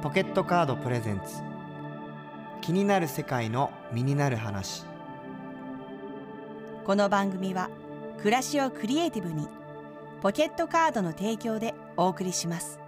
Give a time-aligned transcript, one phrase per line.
[0.00, 1.42] ポケットカードプレゼンツ。
[2.60, 4.84] 気になる世界の身になる話。
[6.86, 7.68] この番組は
[8.18, 9.48] 暮らしをクリエイティブに
[10.22, 12.78] ポケットカードの提供でお送りします。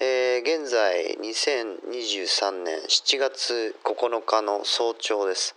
[0.00, 5.54] えー現在2023年7月9日の早朝です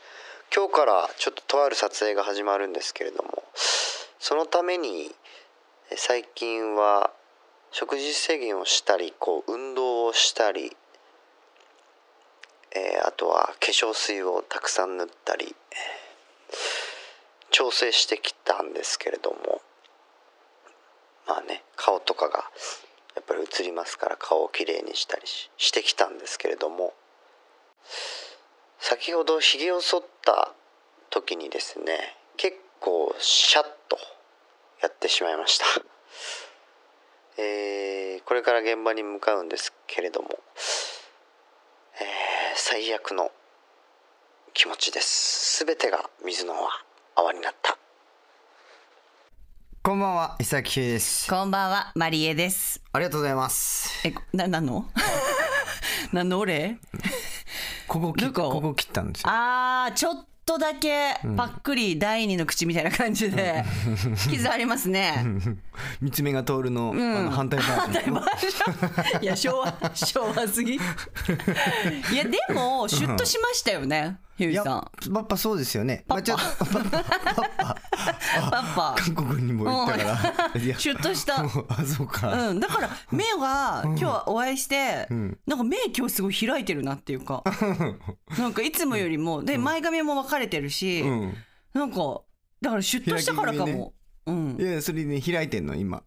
[0.55, 3.43] 今日からちょっととある撮影が始まるんですけれども
[4.19, 5.11] そのために
[5.95, 7.11] 最近は
[7.71, 10.75] 食事制限をしたりこう運動をしたり、
[12.75, 15.55] えーあとは化粧水をたくさん塗ったり
[17.51, 19.61] 調整してきたんですけれども
[21.27, 22.45] まあね顔とかが
[23.15, 26.93] やっぱり映りますから顔をきれいにしたりしてきたんですけれども
[28.79, 30.53] 先ほどひげを剃った
[31.09, 33.97] 時にですね結構シャッと
[34.81, 35.65] やってしまいました、
[37.41, 40.39] えーこれから現場に向かうんですけれども、
[41.99, 42.05] えー
[42.55, 43.31] 最悪の
[44.53, 45.65] 気持ちです。
[45.65, 46.53] 全てが水の
[47.15, 47.77] 泡になった。
[49.81, 51.29] こんばんは伊崎ひです。
[51.29, 52.81] こんばんはマリエです。
[52.91, 54.07] ありがとうございます。
[54.07, 54.85] えな何の？
[56.13, 56.77] 何の俺？
[57.89, 59.29] ここ切どこここ切ったんですよ。
[59.29, 63.63] あーちょっとだけパックリ第二の口みたいな感じで
[64.29, 65.25] 傷ありますね。
[65.99, 67.87] 三つ目が通るの,、あの反対側
[69.21, 70.75] いや昭和昭和すぎ。
[70.75, 70.79] い
[72.15, 75.13] やでもシュッとしましたよねひゅういさん。
[75.13, 76.05] パパそうですよね。
[76.07, 76.21] パパ。
[76.21, 77.75] パパ。
[78.49, 78.95] パパ。
[78.97, 80.17] 韓国にも行ったから。
[80.79, 81.43] シュッとした。
[81.43, 81.49] あ
[81.85, 85.07] そうか、うん、だから目が今日お会いして、
[85.45, 87.43] なんか目今日すごい開いてるなっていうか。
[88.39, 91.33] なんかいつもよりもで前髪も分かれてるし、うん。
[91.73, 92.21] なんか
[92.61, 93.93] だからシュッとしたからかも、
[94.25, 94.57] うん。
[94.57, 96.01] い、やそれね開いてんの今。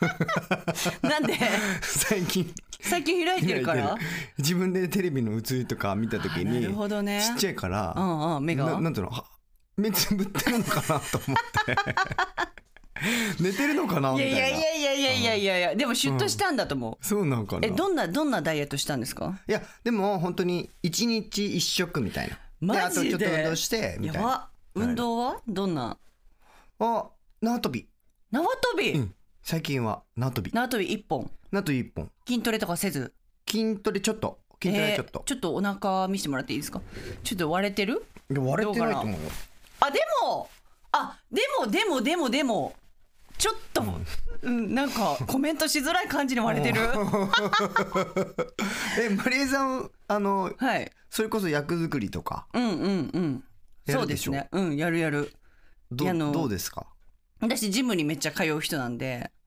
[1.02, 1.38] なんで？
[1.82, 3.96] 最近最近開いてるから？
[4.38, 7.22] 自分でテレビの映りとか見た時あなにるほどね。
[7.24, 8.66] ちっちゃいから、うんうん目が？
[8.66, 9.12] ななんていうの？
[9.12, 9.24] は
[9.76, 11.76] 目つぶってるのかなと思って。
[13.42, 14.10] 寝てるのかな？
[14.12, 14.38] いみたいな。
[14.38, 15.74] やいやいやいやいやいやいや。
[15.74, 17.66] でもシュッとしたんだと思う、そうなんかな。
[17.66, 19.40] えどんなどんなダイエットしたんですか？
[19.48, 22.38] いやでも本当に一日一食みたいな。
[22.60, 22.84] マジで？
[22.84, 24.22] あとちょっと運動してみたいな。
[24.22, 24.48] やば。
[24.74, 25.40] 運動は？
[25.48, 25.96] どんな？
[26.78, 27.10] あ
[27.40, 27.88] 縄跳び。
[28.30, 29.14] 縄跳び、うん。
[29.42, 30.52] 最近は縄跳び。
[30.52, 32.10] 縄跳び一本縄跳び一本。
[32.26, 33.12] 筋トレとかせず？
[33.48, 34.38] 筋トレちょっと。
[34.62, 35.20] 筋トレちょっと。
[35.20, 36.80] えー、ちょっとお腹見せてもらっていいですか？
[37.22, 38.04] ちょっと割れてる？
[38.30, 39.18] いや割れてないと思うよ。
[39.80, 40.48] あでも
[40.92, 42.74] あでもでもでもでも
[43.36, 43.82] ちょっと、
[44.42, 46.80] うん、なんかコメントしづらい感じに割れてる？
[48.98, 50.90] えマリエさんあのはい。
[51.10, 52.46] それこそ役作りとか？
[52.54, 53.44] うんうんうん。
[53.88, 54.48] そうですね。
[54.52, 55.34] うんやるやる。
[55.90, 56.86] どどうですか？
[57.40, 59.30] 私ジムにめっちゃ通う人なんで。
[59.30, 59.41] あ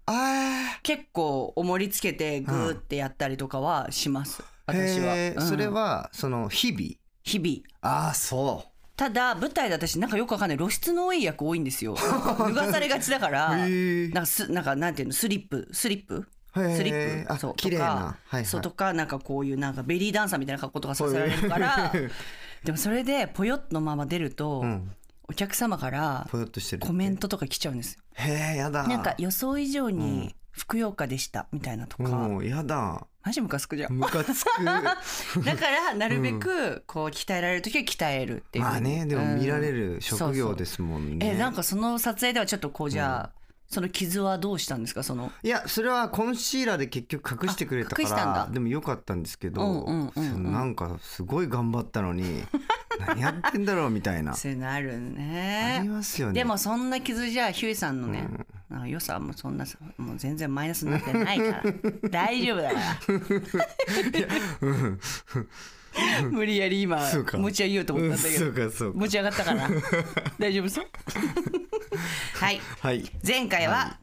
[0.83, 5.47] 結構重りつけてグーってやったりとかはします、あ私は、うん。
[5.47, 6.83] それはその日々？
[7.23, 7.57] 日々。
[7.81, 10.57] ああそただ舞台で私なんかよくわかんない。
[10.57, 11.95] 露出の多い役多いんですよ。
[11.97, 15.13] 脱がされがちだからなんかすなんかなんていうの？
[15.13, 15.67] スリップ？
[15.71, 16.27] スリップ？
[16.53, 17.33] スリップ？
[17.33, 17.55] あそう。
[17.55, 17.85] 綺麗な。
[17.85, 18.45] とか、はいはい。
[18.45, 21.91] そうとかなんかこういうなんかベリーダンサーみたいな格好とかさせられるから
[22.63, 24.91] でもそれでポヨッのまま出ると、うん
[25.27, 26.27] お客様から
[26.79, 28.01] コメントとか来ちゃうんですよ。
[28.13, 28.87] へえやだ。
[28.87, 33.07] なんか予想以上にふくよかでしたみたいなとか、もうやだ。
[33.23, 33.93] マジムカつくじゃん。
[33.93, 34.63] ムカつく。
[34.63, 34.83] だ
[35.57, 38.65] からなるべくこう鍛えられる時は鍛えるっていう。
[38.65, 41.25] まあねでも見られるる職業ですもんね。
[41.25, 45.03] えなんかその撮影ではちょっとこうじゃあ、その傷はどうしたんですか？
[45.03, 45.31] その。
[45.43, 52.43] いやそれはコンシーラーで結局隠してくれたからでもよかったんですけど、うんうんなんかすごい頑張ったのに
[52.99, 54.33] 何やってんだろうみたいな。
[54.35, 56.33] そういうのあるあねりますよね。
[56.33, 58.29] でもそんな傷じゃヒューイさんのね、
[58.69, 59.65] なんか良さはもうそんな
[59.97, 61.63] もう全然マイナスになってないから。
[62.09, 62.97] 大丈夫だから。
[66.29, 66.99] 無理やり今
[67.33, 69.69] 持ち上げようと思ったんだけうんど、持ち上がったから。
[70.37, 70.85] 大丈夫そう？
[72.35, 72.61] はい。
[72.81, 73.03] はい。
[73.25, 73.97] 前回は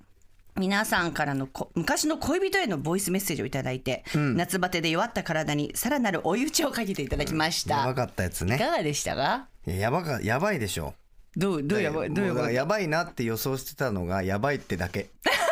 [0.57, 7.77] 皆さんからのこ昔の恋人へのボイスメッセージをいただいて、夏バテで弱った体にさらなる追い打ちをかけていただきました。
[7.79, 9.49] やばかったやついねかがでしたか？
[9.67, 10.95] いややばかやばいでしょ。
[11.37, 12.13] どうどうやばい？
[12.13, 12.55] どうやばい？
[12.55, 15.09] やばいなって予想してたのがやばいってだけ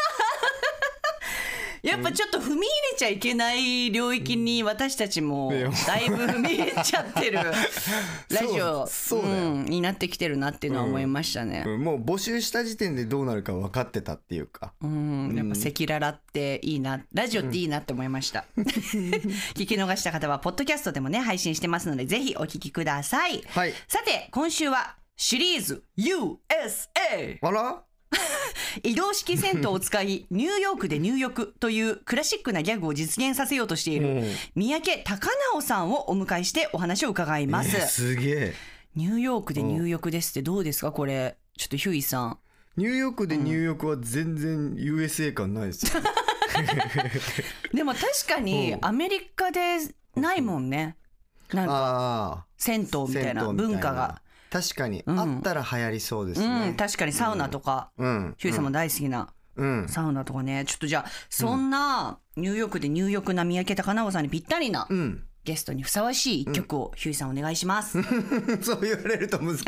[1.83, 2.67] やっぱちょっと踏み入れ
[2.99, 5.51] ちゃいけない領域に私たちも
[5.87, 7.39] だいぶ踏み入れちゃってる。
[8.31, 9.55] ラジオそうそうだよ。
[9.55, 11.65] んになってきてるなっていうのは思いましたね。
[11.67, 11.83] うん。
[11.83, 14.73] もう募集した時点でどうなるか分かってたっていうか。
[14.83, 18.45] うん、やっぱ赤裸々っていいな、ラジオっていいなって思いました。
[18.57, 23.43] 聞き逃した方は、ポッドキャストでもね、配信してますので、ぜひお聞きください。
[23.49, 23.73] はい。
[23.89, 27.39] さて、今週は、シリーズ USA!
[27.43, 27.83] あら？
[28.83, 34.23] 移動式銭湯を使い、 ニューヨークで入浴というクラシックなギャグを実現させようとしている、
[34.55, 37.77] 三宅隆直さんをお迎えしてお話を伺います。
[37.77, 38.55] えすげえ
[38.97, 41.37] ニューヨークで入浴ですってどうですかこれ？
[41.57, 42.39] ちょっとヒューイさん。
[42.77, 46.03] ニューヨークで入浴は全然 USA 感ないですよ、
[47.75, 49.79] でも確かにアメリカで
[50.17, 50.97] ないもんね。
[51.53, 54.23] なんか銭湯みたいな文化が。
[54.51, 55.19] 確かに、ん。
[55.19, 58.35] あったら流行りそうですうねん、確かにサウナとか、うん。
[58.39, 59.33] ヒューイさんも大好きな。
[59.57, 59.87] うん。
[59.89, 60.65] サウナとかね。
[60.67, 65.25] ちょっとじゃあ、そんなニューヨークで入浴な三宅隆直さんにぴったりなうん。
[65.45, 67.99] ゲストにふさわしい一曲をヒューイさんお願いします。
[68.63, 69.65] そう言われると難しい。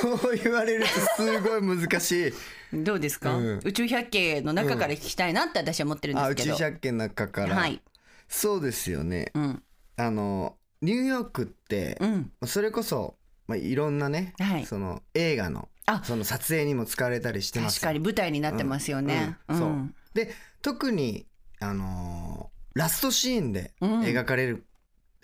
[0.00, 2.32] そう言われるとすごい難しい。
[2.72, 3.60] どうですか、うん。
[3.64, 6.56] 宇宙百景の中から聞きたいなって私は思ってるんであ宇宙すけど。
[6.58, 7.82] 百景の中から、はい。
[8.28, 9.30] そうですよね。
[9.34, 9.62] うん。
[9.98, 12.32] あのニューヨークってう、ん。
[12.46, 14.66] それこそ、まあ、いろんなね、はい。
[14.66, 16.02] その映画のあ。
[16.04, 19.36] その撮影にも使われたりしてます確かに舞台になってますよね。
[19.48, 19.58] うん。
[19.58, 19.92] そう。
[20.14, 20.32] で
[20.62, 21.26] 特に
[21.60, 24.00] あのーラストシーンでうん。
[24.02, 24.66] 描かれる、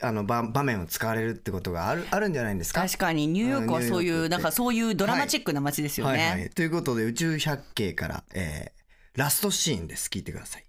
[0.01, 2.81] あの場場面を使われるってことがあるあるんじゃないんですか？
[2.83, 6.19] 確かにニューヨークはそういう、なんかそういうドラマチックな街ですよね。
[6.19, 8.83] はいはい、ということで宇宙百景から、えー
[9.15, 10.09] ラストシーンです。
[10.09, 10.65] 聞いてください。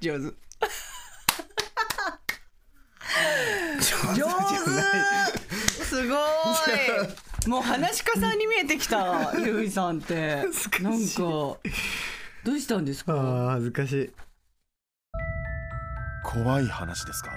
[0.00, 0.34] 上手。
[4.14, 4.28] 上上
[5.34, 5.84] 手。
[5.84, 6.18] すごい。
[7.48, 10.44] もう話し家さんに見えてきたゆいさんって。
[10.80, 11.58] なんかど
[12.46, 13.14] うしたんですか？
[13.14, 14.10] あ恥ずかしい。
[16.24, 17.30] 怖い話ですか？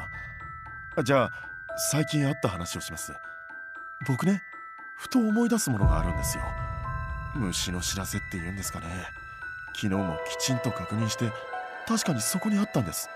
[0.98, 1.32] あじゃあ
[1.92, 3.12] 最近あった話をします。
[4.08, 4.42] 僕ね
[5.00, 6.44] ふと思い出すものがあるんですよ。
[7.36, 8.86] 虫の知らせっていうんですかね。
[9.76, 11.32] 昨日もきちんと確認して
[11.88, 13.10] 確かにそこにあったんです。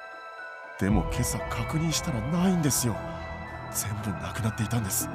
[0.79, 2.97] でも今朝確認したらないんですよ
[3.73, 5.09] 全部なくなっていたんです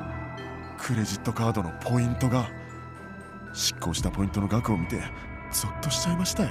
[0.78, 2.48] クレジットカードのポイントが
[3.52, 5.00] 執行したポイントの額を見て
[5.52, 6.50] ゾッとしちゃいましたよ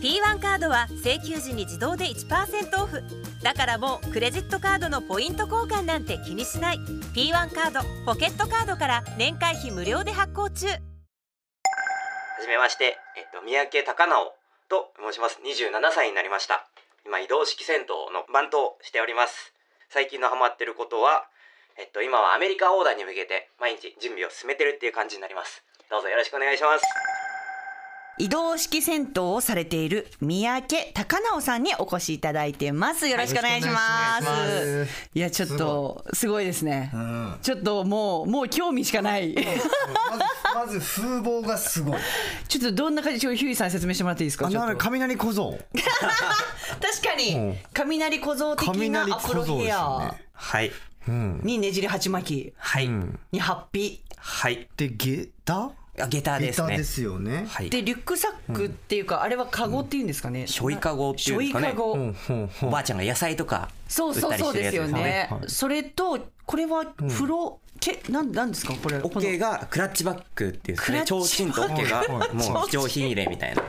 [0.00, 3.02] P1 カードは請求時に自動で1%オフ
[3.42, 6.78] だからもうクレジットカードのポイント交換なんて気にしない
[7.14, 10.66] P1 カードポケットカードから年会費無料で発行中
[12.42, 14.34] はじめまして、えっと、三宅隆直
[14.68, 15.38] と申します。
[15.46, 16.66] 27歳になりました。
[17.06, 19.51] 今、移動式銭湯の番頭をしております。
[19.92, 21.28] 最近のハマってることは、
[21.76, 25.62] えっと、今はアメリカオーダーに向けて毎日準備を進めてるっていう感じになります。
[25.90, 27.21] どうぞよろしくお願いします。
[28.22, 33.08] 移動式銭湯をされている三宅隆直さんにお越しいただいてます。
[33.08, 35.08] よろしくお願いします,、いします。
[35.12, 37.34] いやちょっとすごいですね、うん。
[37.42, 39.34] ちょっともうもう興味しかない。
[39.34, 39.58] まず
[40.54, 41.98] まず風貌がすごい。
[42.46, 44.48] ちょっとどんな感じちょっとヒューイさん説明してもらっていいですか？
[44.78, 45.58] 雷小僧。
[45.72, 45.82] 確
[47.02, 47.56] かに、うん。
[47.74, 50.14] 雷小僧的な雷アフロヘア。
[50.32, 50.70] はい。
[51.08, 51.40] うん。
[51.42, 52.52] にねじり鉢巻き。
[52.56, 52.88] はい。
[53.32, 54.00] にハッピ。
[54.16, 54.68] はい。
[54.76, 55.72] で下駄？
[56.00, 56.66] あ下駄ですね。
[56.66, 56.84] 下駄で。
[56.84, 57.44] すよね。
[57.48, 57.70] はい。
[57.70, 61.74] でリュックサックっていうか、あれはカゴっていうんですかね、しょいかごっていうんですかね。
[62.62, 68.74] おばあちゃんが野菜とかそうそうそうですよねはいそれとこれは風呂、けなんなんですか？
[68.74, 71.04] これオッケーがクラッチバッグっていうんですかね。
[71.04, 72.34] クラッチ提灯とオッケーがはい。
[72.34, 73.62] もう上品入れみたいな。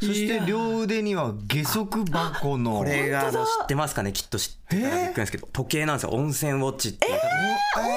[0.00, 2.78] そして両腕には下足箱の。
[2.78, 4.12] これがあの知ってますかね？
[4.12, 6.10] きっと知ってたらびっくりですけど時計なんですよ。
[6.10, 7.18] 温泉ウォッチっていう
[7.74, 7.90] 多分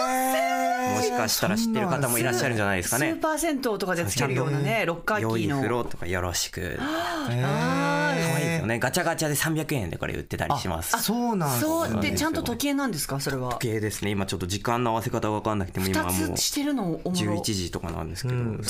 [0.95, 3.11] もしかしたら知ってる方もいらっしゃるんじゃないですかね。
[3.13, 6.77] スーパー銭湯とかでつけるようなねロッカー良いキーの風呂とかよろしく。
[6.79, 8.79] あ可愛いよね。
[8.79, 11.01] ガチャガチャで300円でこれ売ってたりします。
[11.03, 11.91] そうなんーですね。
[11.93, 12.01] そう。
[12.01, 13.19] でちゃんと時計なんですか？
[13.19, 13.51] それは。
[13.53, 14.11] 時計ですね。
[14.11, 16.25] 今ちょっと時間の合わせ方が分かんなくても今はも。
[16.25, 18.61] う二つしてるのおもろ11時とかなんですけど、うん。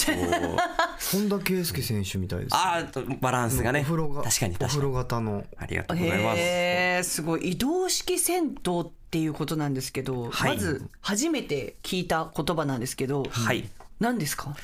[1.12, 3.82] 本田圭佑選手みたいですああバランスがね。
[3.82, 5.46] お風呂が確かにお風呂確かに型の。
[5.58, 6.40] ありがとうございます。
[6.40, 7.52] へえすごい。
[7.52, 8.56] 移動式銭湯っ
[9.12, 10.56] ていうことなんですけど、はい。
[10.56, 13.70] まず初めて聞いた言葉なんですけど、はい。
[14.00, 14.56] 何ですか？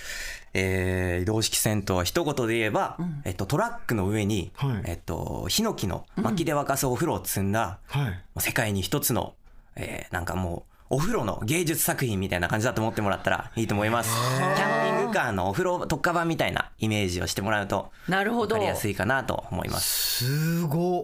[0.54, 4.82] えー移動式銭湯は一言で言えば、えっと、トラックの上に、はい。
[4.86, 8.42] えっと、ヒノキの薪で沸かすお風呂を積んだ、はい。
[8.42, 9.34] 世界に一つの、
[9.76, 14.10] えーなんかもうお風呂の芸術作品みたいな感じだと思ってもらったらいいと思います。
[14.38, 18.56] キャンピングカーのお風呂特化版みたいなイメージをしてもらうとなるほど。
[18.56, 20.26] 分かりやすいかなと思います。
[20.26, 21.04] すご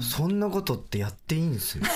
[0.00, 1.88] そんなことってやっていいんですね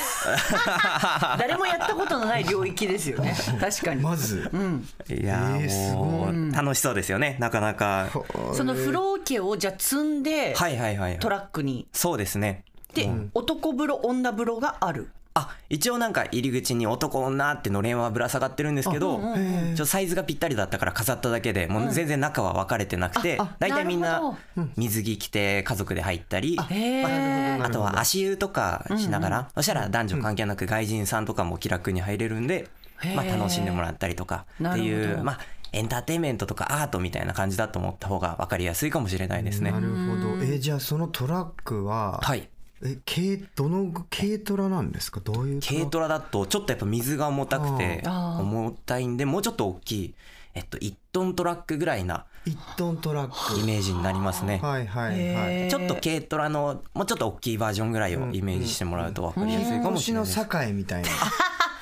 [1.39, 3.35] 誰もやったことのない領域ですよね。
[3.61, 4.49] 確かに、まず。
[4.53, 7.37] うん、いやーえーすごもう楽しそうですよね。
[7.41, 8.09] なかなか。
[8.55, 12.65] その風呂毛をじゃあ積んではいはいはいはいトラックにそうですね
[12.95, 19.21] で男風呂女風呂があるあ一応なんか入り口に男女ってのれんはぶら下がってるんですけど、
[19.85, 24.39] サイズがぴったりだったから飾っただけでもう全然中は分かれてなくて、大体みんな
[24.77, 32.69] 水着着て家族で入ったり、あとは足湯とかしながら、そしたら男女関係なく外人さんとかも気楽に入れるんで、
[33.17, 35.41] まあ、楽しんでもらったりとかっていうまあ
[35.73, 39.73] エンターテインメントとかアートみたいな感じだと思った方が分かりやすいかもしれないですね。
[39.73, 39.81] な。
[39.81, 40.45] るほど。
[40.45, 42.49] えじゃあそのトラックははい
[42.85, 45.21] え軽どの軽トラなんですか？
[45.21, 50.15] どういう軽トラだとちょっとやっぱ水が重たくて重たいんでもうちょっと大きい、
[50.55, 53.59] えっと、1トントラックぐらいな1トントラック。
[53.61, 54.61] イメージになりますね。
[54.63, 55.71] はいはいはい。
[55.71, 60.37] ちょっと軽トラのもうちょっと大きいバージョンぐらいをイメージしてもらうと分かりやすいかもしれないです。
[60.37, 61.09] 境みたいな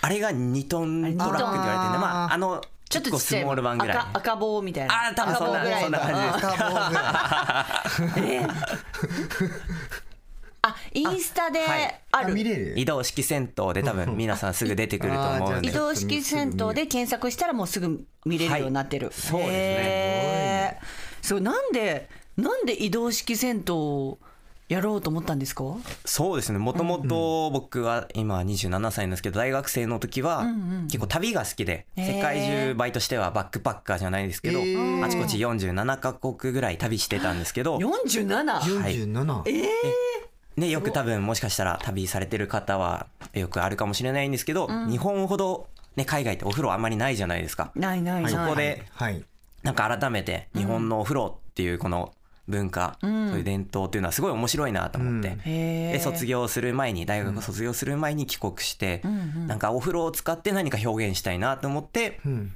[0.03, 3.99] あれが2トントラックって言われてるんで、まあ、あの、ちょっとちっちゃいスモール版ぐらい。
[3.99, 4.95] 赤赤棒みたいな。
[5.09, 6.47] あー多分そんなそんな感じです。
[6.47, 8.47] 赤棒ぐらい
[10.65, 12.01] あインスタではい。
[12.13, 12.33] ある。
[12.33, 12.75] あ見れる？
[12.77, 20.81] 移動式銭湯で多分皆さんすぐ出てくると思うんで移動式銭湯で検索したらもうすぐ見れるようになってる、そうですね。
[21.21, 24.19] そうなんでなんで移動式銭湯を
[24.69, 25.65] やろうと思ったんですか？
[26.05, 26.59] そうですね。
[26.59, 30.47] もともと僕は今27歳なんですけど大学生の時は
[30.85, 37.79] 結構旅が好きで世界中バイトしてはバックパッカーじゃないですけどあちこち47カ国ぐらい旅してたんですけど。
[37.79, 38.61] 47?
[38.61, 39.43] 47
[40.57, 47.73] ね、よく多分もしかしたら旅されてる方はよくあるかもしれないんですけど、日本ほど、ね、海外ってお風呂あんまりないじゃないですか。
[47.75, 48.33] ないないない。
[48.33, 49.25] そこではい。
[49.63, 52.13] なんか改めて日本のお風呂っていうこの
[52.49, 55.93] 文化、そういう伝統っていうのはすごい面白いなと思って、へー。
[55.93, 59.01] で卒業する前に大学卒業する前に帰国して、
[59.47, 62.53] なんかお風呂を使って何か表現したいなと思って、うん。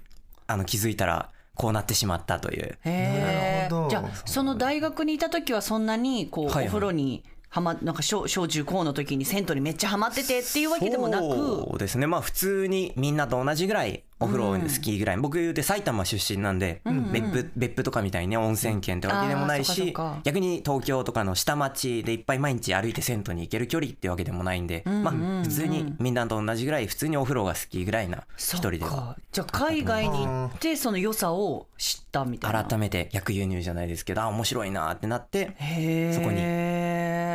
[0.49, 2.79] あの気づいたらこうなってしまったという。
[2.85, 3.69] へー。
[3.69, 3.91] なるほど。
[3.91, 6.65] じゃあその大学にいた時はそんなにこう、はいはい。
[6.65, 11.25] お風呂にはまなんか小小中高の時に銭湯にめっちゃハマっててっていうわけでもなく。
[11.25, 12.07] そうですね。
[12.07, 16.81] まあ普通にみんなと同じぐらいお風呂好きぐらい、僕言うて埼玉出身なんで、
[17.13, 32.65] 別府別府とかみたいにね温泉県ってわけでもないしか逆に東京とかの下町でいっぱい毎日歩いて銭湯に行ける距離ってわけでもないんで、まあ普通にみんなと同じぐらい普通にお風呂が好きぐらいな一人ではかじゃあ海外に行ってその良さを知ったみたいな。
[32.65, 35.55] 改めて逆輸入じゃないですけどあ面白いなってなって
[36.15, 36.41] そこに。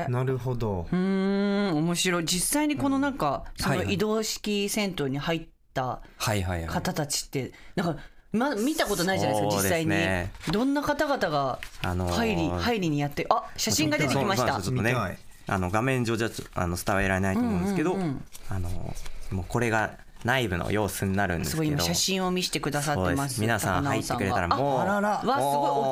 [0.10, 0.88] なるほど。
[0.92, 2.26] うーん面白い。
[2.26, 6.68] 実際にこのなんか、その移動式銭湯に入ったはいはいはい。
[6.68, 8.02] 方たちってなんか
[8.32, 14.54] まだ見たことないじゃないですか実際に、ねどんな方々があのー入り、入りにやってあ写真が出てきました。
[14.54, 15.18] ちょっとね見たい。
[15.48, 17.98] あの画面上じゃちょあの伝えられないと思うんですけど、
[18.50, 18.70] あの
[19.32, 21.64] もうこれが内部の様子になるんですすけど。
[21.64, 23.36] ごい今写真を見せてくださってます。
[23.36, 23.42] す。
[23.42, 24.80] 皆さん入ってくれたら高もう。
[24.80, 25.10] あらら。
[25.10, 25.36] わすごい。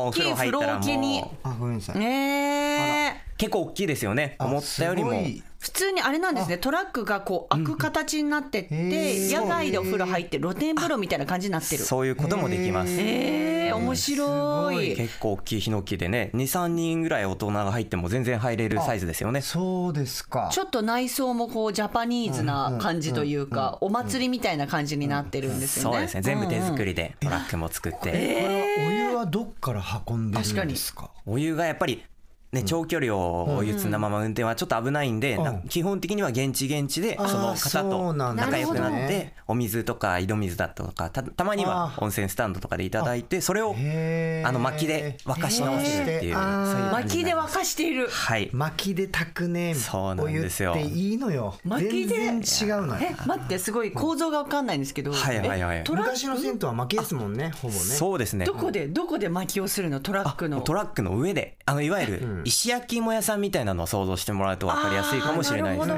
[0.08, 1.24] 大きい風呂桶に。
[1.44, 4.36] あごめんなさいねえ結構大きいですよね。
[4.38, 5.14] あ思ったよりも。
[5.60, 6.58] 普通にあれなんですね。
[6.58, 11.84] トラックがこう開く形になってって、野外でお風呂入って露天風呂みたいな感じになってる。
[11.84, 12.94] そういうこともできます。
[12.98, 14.96] えー、面白い。
[14.96, 19.42] 結構大きいヒノキでね23人ぐらい大人が入っても全然入れるサイズですよね。
[19.42, 20.50] そうですか。
[20.52, 25.96] ちょっと内装もこうジャパニーズな感じというかお祭りみたいな感じになってるんですよね。
[25.96, 26.22] そうですね。
[26.22, 26.90] 全部手作り。
[26.90, 28.14] りでトラックも作って、これ
[28.86, 31.12] はお湯はどっから運んでるんですか？
[31.26, 32.04] お湯がやっぱり
[32.52, 48.08] ね、長距離をお湯積んだまま運転はちょっと危ないんで、うんな基本的には現地現地でその方と仲良くなってお水とか井戸水だとかたたまには温泉スタンドとかでいただいてそれをあの薪で沸かし直せるっていう薪で沸かしている。
[48.10, 48.50] はい。
[48.52, 49.76] 薪で炊くね。
[49.76, 50.74] そうなんですよ。
[50.74, 51.56] お湯っていいのよ。
[51.64, 52.16] 薪で。
[52.16, 53.02] 全然違うのよ。
[53.02, 55.12] え待ってすごい構造がわかんないんですけど。
[55.12, 55.78] はいはいはい。
[55.80, 57.80] えトラッ昔の銭湯は薪ですもんねほぼね。
[57.80, 58.46] そうですね。
[58.46, 60.00] どこでどこで薪をするの？
[60.00, 60.62] トラックの。
[60.62, 61.58] トラックの上で。
[61.66, 65.88] あのいわゆる石焼き芋屋さんみたいなのを想像してもらうと分かりやすいかもしれないです。
[65.88, 65.96] な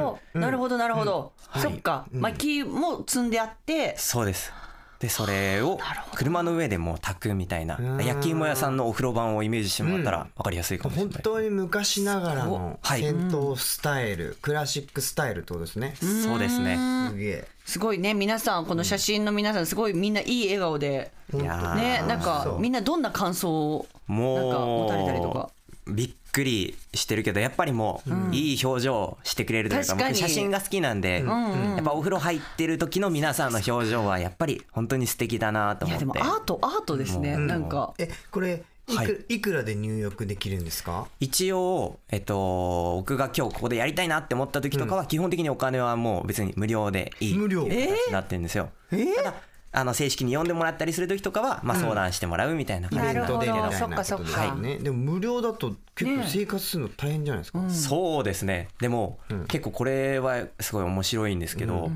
[0.52, 0.78] るほど。
[0.78, 1.34] なるほど。
[1.56, 2.06] そっか。
[2.12, 3.96] 薪も積んであって。
[3.98, 4.52] そうです。
[5.00, 5.80] でそれを
[6.14, 8.06] 車の上でもう炊くみたいなうん。
[8.06, 13.02] 焼き芋屋さんのお風呂版をイメージしてもらったら分かりやすいかもしれない、本当に昔ながらのはい。
[13.02, 16.78] 銭湯スタイル、クラシックスタイルってことですね、そうですね。
[17.10, 17.48] すげえ。
[17.66, 18.14] すごいね。
[18.14, 25.50] 皆さんこの写真の皆さんすごいみんないい笑顔でねなんかみんなどんな感想をもうなんか持たれたりとか？
[25.88, 30.14] びっくりしてるけどやっぱりもういい表情してくれるというか確かに。
[30.14, 36.20] 僕写真が好きなんでやっぱお風呂入ってる時の皆さんの表情はやっぱり本当に素敵だなといや思って。
[36.22, 37.94] でもアートアートですねなんか。
[37.98, 39.36] えこれいく,、はい。
[39.36, 41.08] い、くらで入浴できるんですか？
[41.20, 47.64] 一応、えっと、僕が今日ここでやりたいなって思った時とかは基本的にお金はもう別に無料でいい無料？
[47.64, 48.70] って形になってるんですよ。
[48.90, 49.34] ただ
[49.74, 53.44] あの正式に呼んでもらったりする時とかは、まあ、相談してもらうみたいな感じで、なるほど。
[53.44, 54.78] イベントでみたいそっかなことですよね。
[54.80, 57.70] でも無料だと結構生活するの大変じゃないですか？
[57.70, 58.68] そうですね。
[58.82, 59.46] でも、うん。
[59.46, 61.90] 結構これはすごい面白いんですけど、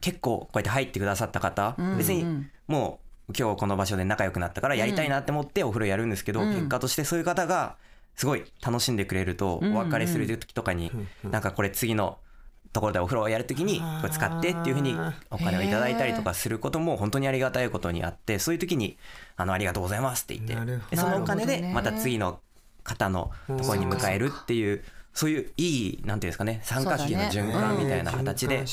[0.00, 2.98] 結構こうやって入ってくださった方、別にも
[3.28, 7.76] う今日この場所で仲良くなったからやりたいなって思ってお風呂やるんですけど、結果としてそういう方が
[8.14, 10.90] すごい楽しんでくれると、お別れする時とかに、
[11.24, 12.18] なんかこれ次の
[12.76, 14.94] ところでお風呂をやるときにこれ使ってっていうふうに
[15.30, 18.98] お金をいただいたりとかすることも本当にありがたいことにあってそういう時に
[19.36, 22.38] あのありがとうございますって言ってそのお金でまた次の
[22.84, 28.64] 方のところに迎えるっていうそういういいなんていうんですかね三角形の循環みたいな形で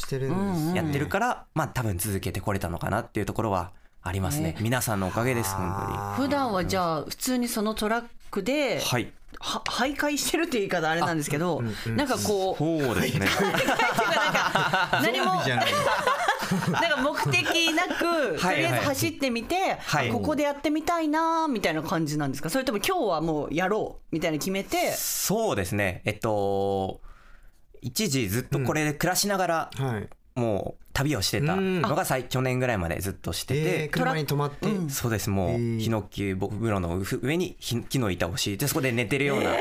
[0.76, 4.58] やってるからまあ多分続けてこれたのかなっていうところはありますね。
[4.60, 9.12] 皆さんのおかげです本普段はじゃあ普通にそのトラックではい。
[9.40, 11.62] は徘徊してるっていう言い方あれなんですけど、
[11.96, 13.28] なんかこうそうですね。
[15.02, 15.60] 何もなん
[16.92, 18.58] か目的なくとはい。
[18.60, 20.10] りあえず走ってみて、はい。
[20.10, 22.50] ここでやってみたいなみたいな感じなんですか？
[22.50, 24.92] それとも今日はもうやろうみたいな決めて。
[24.94, 26.02] そうですね。
[26.06, 27.02] えっと
[27.82, 30.08] 一時ずっとこれで暮らしながらはい。
[30.36, 34.68] もう旅をしてたのが最去年ぐらいまでずっとしてえてー、車に止まって。
[34.90, 35.30] そうです。
[35.30, 35.80] もうえー。
[35.80, 39.56] ヒノキ風呂の上にひ木の板を敷いてそこで寝てるような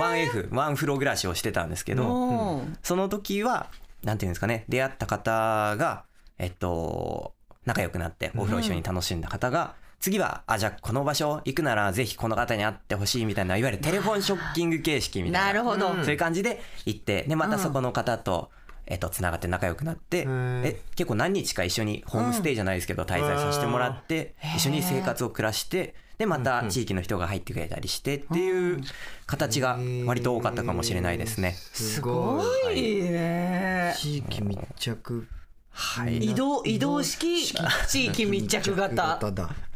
[0.00, 2.78] 1F ワンフロー暮らしをしてたんですけど、うん。
[2.82, 3.68] その時は
[4.02, 6.04] なんていうんですかね出会った方が
[6.38, 7.32] えっと
[7.64, 18.50] 仲良くなってお風呂一緒に楽しんだ方が、次はあじゃあこの場所行くならぜひこの方に会ってほしいみたいないわゆるテレフォンショッキング形式みたいななるほど、そういう感じで行ってでまたそこの方と、
[18.86, 28.80] えっと、つながって仲良くなって、んえ結構何日か一緒にホームステイじゃないですけど、滞在させてもらって一緒に生活を暮らしてでまた地域の人が入ってくれたりしてっていう
[29.26, 31.52] 形が割と多かったかもしれないですね。
[31.52, 32.78] すごい。
[32.78, 32.98] い。
[33.00, 33.94] いね。
[33.98, 35.28] 地域密着
[35.78, 37.52] はい、移動移動式？
[37.86, 39.20] 地域密着型。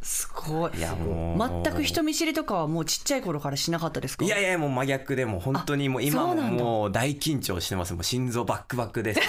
[0.03, 0.79] すごい。
[0.79, 1.63] いやもう。
[1.65, 4.25] 全く人見知りとかはもうちっちゃい頃からしなかったですか？
[4.25, 7.93] いやいやもう真逆でもう本当にもう今ももう大緊張してます。
[7.93, 9.27] もう心臓バックバックですね。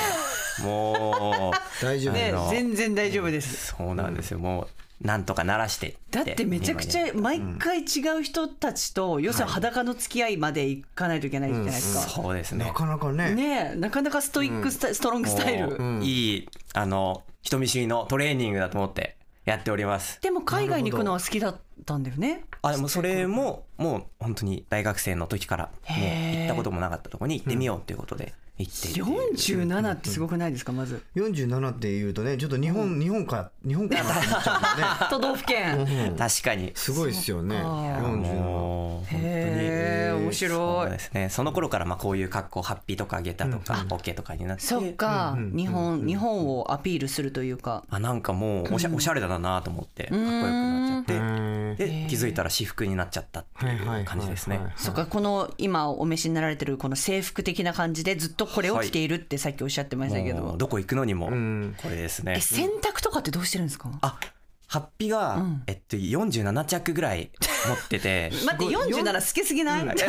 [0.63, 1.57] もう。
[1.83, 2.49] 大丈夫。
[2.49, 3.73] 全然大丈夫です。
[3.77, 4.39] そうなんですよ。
[4.39, 4.67] もう
[5.01, 12.65] なんとか鳴らしてだってめちゃくちゃ毎回違う人たちと要するに裸の付き合いまで行かないといけないじゃないですか、そうですね。
[12.65, 13.33] なかなかね。
[13.33, 20.21] ねえなかなかストイックスタイ、ストロングスタイル、いいあの人見知りのトレーニングだと思ってやっております。
[20.21, 22.43] でも海外に行くのは好きだったんだよね。
[22.61, 28.33] あでもそれももう本当に大学生の時から行ったこともなかったところに行ってみようっていうことで
[28.65, 30.71] 47ってすごくないですか？
[30.71, 31.03] まず。
[31.15, 35.79] 47って言うとね、ちょっと日本、日本か、日本かなって思っちゃ 都道府県。
[35.81, 36.07] うね。
[36.09, 36.15] うん。
[36.17, 36.71] 確かに。
[36.75, 37.55] すごいですよね。
[37.57, 37.69] そっか。
[37.69, 38.21] 47。
[38.41, 41.29] もう本当にへえ面そう白いですね。
[41.29, 44.63] その頃からまあこういう格好ハッピーとか下駄とかオッケーとかになって。
[44.63, 47.83] そっか、日本日本をアピールするというか。
[47.89, 54.59] あなんかもうおしゃおしゃれだなと思ってかっこよくなっちゃうんってで気づいたら私服になっちゃったっていう感じですね。
[54.75, 61.29] そっかこの今お召しになられてるこの制服的な感じでずっとこれを着ているってさっきおっしゃってましたけど、もうどこ行くのにも。
[61.29, 61.75] ん。
[61.81, 62.35] これですね。
[62.37, 63.89] え洗濯とかってどうしてるんですか？
[64.01, 64.19] あ
[64.67, 67.29] ハッピーが、えっと47着ぐらい
[67.67, 68.31] 持ってて。
[68.45, 70.05] 待って47好きすぎない、 ななんで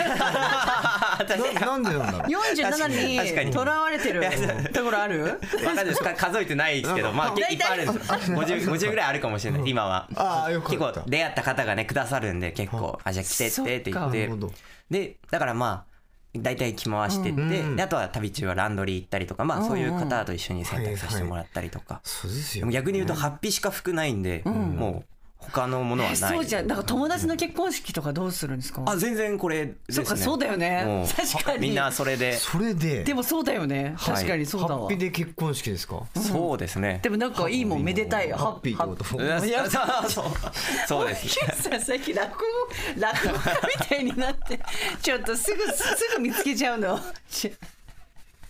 [1.59, 2.29] なんだろう。
[2.29, 3.47] 47確かに。
[3.51, 4.23] にとらわれてる
[4.73, 5.25] ところある？
[5.25, 5.31] わ
[5.65, 6.01] かんないです。
[6.01, 7.11] か数えてないですけど。
[7.13, 8.11] まあ結構いっぱいあるんです。
[8.31, 9.63] よ 50, 50ぐらいあるかもしれない。
[9.67, 10.09] 今は。
[10.15, 11.01] ああ、よか結った。
[11.01, 13.91] 構出会った方がねくださるんで結構「あじゃあ来てって」って。
[13.91, 14.55] 言っそて
[14.91, 15.92] でだからまあ
[16.35, 22.73] 大体着回してって、うんであとは旅中はランドリー行ったりとかまあそういう方と一緒に洗濯させてもらったりとか、そうですよでも。
[22.73, 25.05] 逆に言うとハッピーしか服ないんで、もう
[25.51, 26.17] 他のものはない。
[26.17, 26.67] そうじゃん。
[26.67, 28.83] なんか友達の結婚式とかどうするんですか？
[28.87, 29.95] あ全然これですね。
[29.97, 31.07] そっかそうだよね。
[31.17, 31.69] 確かに。
[31.69, 32.33] みんなそれで。
[32.35, 33.95] それで、でもそうだよね。
[33.97, 34.15] はい。
[34.15, 36.03] 確かにそうだわ、ハッピーで結婚式ですか？
[36.17, 37.01] そうですね。
[37.03, 38.33] でもなんかいいもんめでたい。
[38.33, 38.75] ハッピー。
[38.75, 39.19] ってこと？
[39.19, 40.25] うんいやそうそう。
[40.89, 41.29] そうです
[41.63, 42.45] ささっき落語
[42.99, 43.39] 落語家
[43.81, 44.61] みたいになって
[45.01, 46.99] ちょっとすぐすぐ見つけちゃうの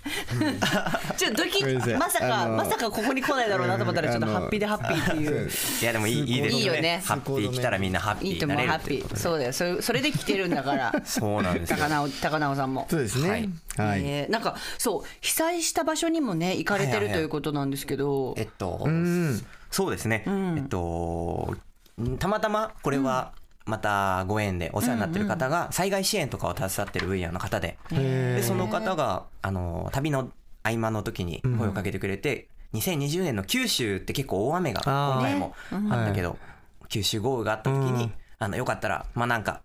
[1.16, 5.50] ちょっとドキまさかまさかここに来ないだろうなと思ったらちょっとハッピーでハッピーっていう。
[5.80, 6.38] いやでもいいい。
[6.38, 7.02] いですいいよね。
[7.04, 9.04] ハッピー来たらみんなハッピいいと思うーになれるハッピー。
[9.04, 9.52] っていそうだよ。
[9.52, 10.92] それそれで来てるんだから。
[11.04, 11.76] そうなんですよ。
[11.78, 12.86] 高直高直さんも。
[12.90, 13.48] そうですね。
[13.76, 14.02] はい。
[14.04, 14.26] え。
[14.28, 18.34] ーなんかそう被災した場所にもね行かれてるということなんですけど。
[18.36, 19.40] えっとん。
[19.70, 20.24] そうですね。
[20.26, 21.56] えっと
[22.18, 23.32] たまたまこれは
[23.64, 27.78] またご縁でお世話になってる方が災害支援とかを携わってる分野の方で。
[27.90, 30.30] でその方があの旅の
[30.62, 35.54] 合間の時に声をかけてくれて、2020年の九州って結構大雨が今回も
[35.90, 36.38] あったけど、
[36.88, 39.62] 九州豪雨があった時に、あのよかったらまあなんか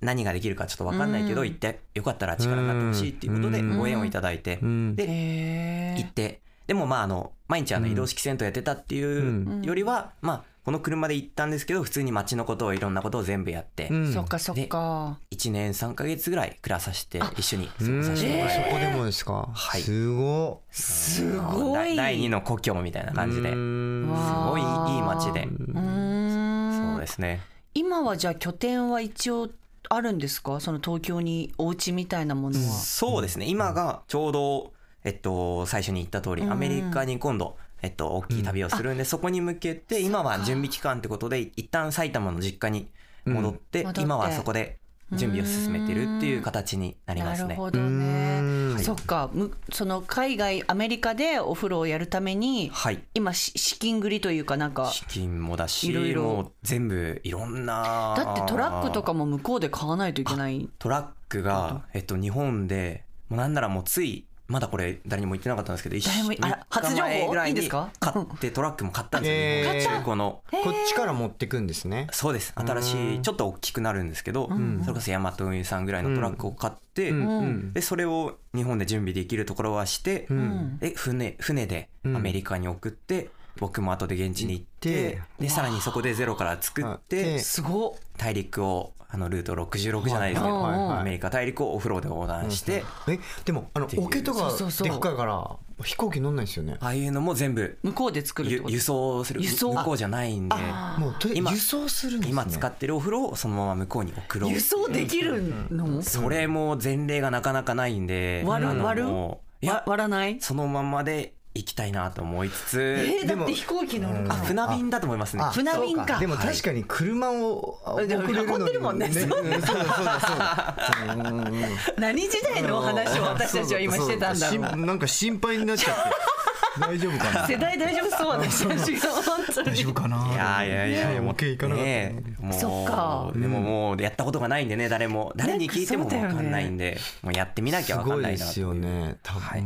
[0.00, 6.40] 何ができるかちょっと分かんないけど、行ってよかったら力になってほしいっていうことでご縁をいただいて、でへ行って。
[6.66, 14.12] でもまああの毎日あの移動式銭湯やってたっていうよりは、まあこの車で行ったんですけど普通に街のことをいろんなことを全部やって、うん。
[14.12, 15.18] そっかそっか。
[15.30, 18.64] 1年3ヶ月ぐらい暮らさせて一緒に過うんごさせてもらいました。
[18.64, 19.48] そこでもですか？
[19.52, 19.80] はい。
[19.80, 21.74] すごすごい。
[21.74, 23.48] 第第二の故郷みたいな感じで。
[23.48, 25.44] うすんごいいい街で。
[25.44, 26.92] うーん。
[26.92, 27.40] そうですね。
[27.72, 29.48] 今はじゃあ拠点は一応
[29.88, 30.60] あるんですか？
[30.60, 33.46] その東京にお家みたいなものは、そうですね。
[33.46, 34.72] 今がちょうど
[35.04, 36.52] えっと最初に言った通りうん。
[36.52, 42.88] アメリカに今度えっと大きい旅をするんでそこに向けて今は準備期間ってことで一旦埼玉の実家に
[43.24, 43.92] 戻ってうん。
[44.00, 44.78] 今はそこで
[45.12, 47.48] 準備を進めてるっていう形になりますね。
[47.48, 49.28] なるほどうねんそっか。
[49.32, 53.02] むその海外アメリカでお風呂をやるためにはい。
[53.14, 56.52] 今し資金繰りというかなんか資金もだしいろいろ。
[56.62, 60.68] 全部いろんなだってトラックとかも向こうで買わないといけない。
[60.78, 67.52] トラックが、えっと、日本でもうなんならもうついまだこれ誰にも言ってなかったんですけど一誰もあら3日前ぐらいに初情報いい？
[67.52, 72.08] んですか買ってトラックも買ったんですよ、中古のこっちから持ってくんですね。
[72.10, 72.52] そうです。
[72.56, 74.50] 新しいちょっと大きくなるんですけど、
[74.82, 77.72] それこそヤマト運輸さんぐらいのトラックを買って、うん。
[77.72, 80.78] でそれを日本で準備できるところはして、ん。
[80.78, 87.92] で船船でアメリカに送って、僕も後で現地に行ってでさらにそこでゼロから作ってすごっ。
[88.16, 96.76] 大陸をあのルート66じゃないですけど、はいはいはいアメリカ大陸をお風呂で横断して、えでもあの桶とかでっかいから飛行機乗んないですよね。
[96.80, 98.70] ああいうのも全部向こうで作るってこと？
[98.70, 99.42] ゆ輸送する。
[99.42, 99.72] 輸送？
[99.72, 100.54] 向こうじゃないんで。
[100.98, 102.32] もうとり今輸送するんですね。
[102.32, 104.50] 今使ってるお風呂をそのまま向こうに送ろう。
[104.50, 106.02] 輸送できるの？
[106.02, 108.84] それも前例がなかなかないんで割る？
[108.84, 109.06] 割る？
[109.06, 110.40] もういやわ割らない？
[110.40, 115.42] そのままで行きたいなと思いつつえー、でもだって飛行機乗るか船便だと思いますね。
[115.42, 116.18] あ船便か。
[116.20, 119.06] でも確かに車を送れるのに運んでるもんね。
[119.06, 120.76] うんそうだそうだそうだ。
[121.14, 124.86] う 何時代のお話を私たちは今してたんだろう。
[124.86, 126.02] なんか心配になっちゃって。
[126.80, 127.46] 大丈夫かな？
[127.48, 129.66] 世代大丈夫そう私たちが本当に。
[129.70, 130.30] 大丈夫かな？
[130.32, 131.12] いやいやいや。
[131.12, 131.74] いやもう行かな？
[131.74, 132.22] かったねえ。
[132.38, 133.32] もうそっか。
[133.34, 135.32] でももうやったことがないんでね誰も。
[135.34, 136.96] 誰に聞いても分かんないんで。
[137.22, 139.16] もうやってみなきすゃ分かんないなごいですよね。
[139.24, 139.64] 多分、はい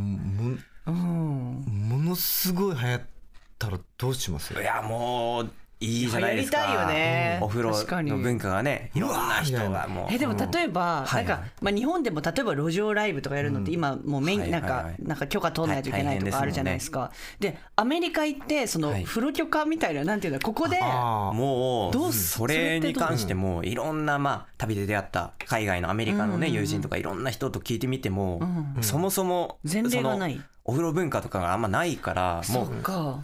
[0.93, 1.89] もうん。
[1.89, 3.01] ものすごい流行っ
[3.59, 4.55] たらどうします？
[4.55, 6.59] いやもういいじゃないですか。
[6.59, 7.39] 流行りたいよね。
[7.43, 10.15] お風呂の文化がねいろんな人がもう。
[10.15, 17.11] えでも例えば、はいなんか、まあ、日本でも例えば路上ライブとかやるのって今もうメイン、なんかなんか許可取らないといけないとかあるじゃないですか。
[17.39, 19.05] でアメリカ行ってそのはい。
[19.05, 28.41] 風呂許可みたいななんていうのここでもうどうすそれに関してもいろんなまあ旅で出会った海外のアメリカのね友人とかいろんな人と聞いてみても
[28.81, 32.69] そもそも前例がないお風呂文化とかがあんまないからそもう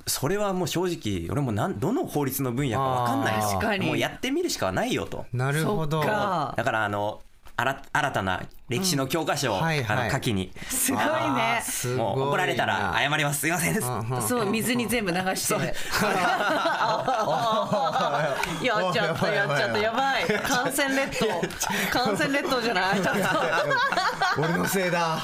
[0.06, 5.24] それはもう正直俺もなんどの法律の分野か分かんないもうやってみるしかないよと。
[5.32, 6.00] なるほど。
[6.00, 7.22] だからあの
[7.56, 9.98] あら新たな歴史の教科書を、はいはい。
[9.98, 10.52] あの書きに。
[10.68, 11.62] すごいね。
[11.96, 13.40] もう怒られたら謝ります。
[13.40, 13.74] すいません。
[13.74, 14.22] ですうんうん。
[14.22, 15.54] そう水に全部流して。
[18.64, 19.78] やっちゃったやっちゃった。
[19.78, 21.26] やばい感染列島。
[21.90, 23.00] 感染列島じゃない？
[23.00, 23.14] ちょっ
[24.38, 25.18] 俺のせいだ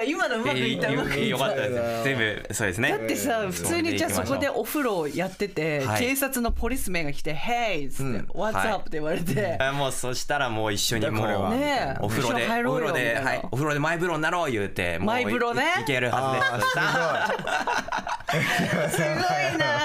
[0.00, 1.20] や今のうまくいったうまくいった。
[1.26, 2.04] よかったです。
[2.04, 2.88] 全部そうですね。
[2.90, 6.00] だってさ普通にじゃあそこでお風呂やってて、はい。
[6.00, 8.72] 警察のポリスメンが来て「Hey!」っつって「What's はい。
[8.72, 13.48] Up?」って言われて、あもうそしたらもう一緒にもうこれはねえお風呂でお風呂ではい。
[13.50, 15.64] お風呂でマイ風呂になろう言うてマイ風呂ね。
[15.78, 19.80] いいけるはずです すごいな。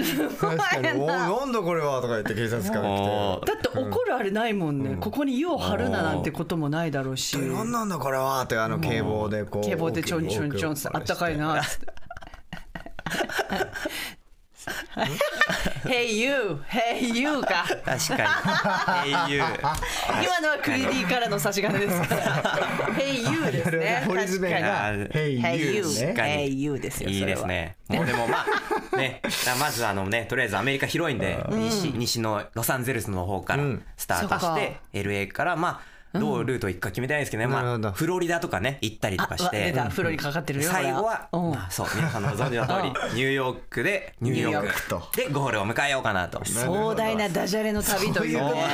[0.02, 7.36] すごい確かに「おなんだこれは」とか言って警察官がもうだって怒るあれないもんね、ここに湯を張るななんてこともないだろうし。
[7.36, 11.86] 来て「なんなんだこれは」ってあの警棒でこう警棒でちょんちょんちょんってあったかいなっつって
[15.84, 16.60] Hey you!
[16.68, 17.40] Hey you!
[17.42, 17.64] か。
[17.84, 19.14] 確かに。
[19.14, 19.36] Au
[20.22, 22.42] 今のはクリディからの差し金ですから。
[22.94, 24.04] Hey you ですね。
[24.06, 25.82] ポリスメンが確かに「Hey Hey you you!
[25.82, 27.76] ね」Hey you ですよいいですね。
[27.88, 28.44] もうでもま
[28.92, 29.22] あね
[29.58, 33.84] まずあのねとりあえずアメリカ広いんで西西のロサンゼルスの方からうん。
[33.96, 34.40] スタートそっか。
[34.40, 37.46] して LA からまあどうルート行くか決めてないですけどね。
[37.46, 39.72] まあフロリダとかね行ったりとかして。
[39.72, 41.50] た風呂にかかってるよ最後は、うん。
[41.50, 44.88] まあ、そう皆さんのご存知の通り ニューヨークでニューヨーク。
[44.88, 45.08] と。
[45.14, 46.44] でゴールを迎えようかなと。
[46.44, 48.64] 壮大なダジャレの旅というね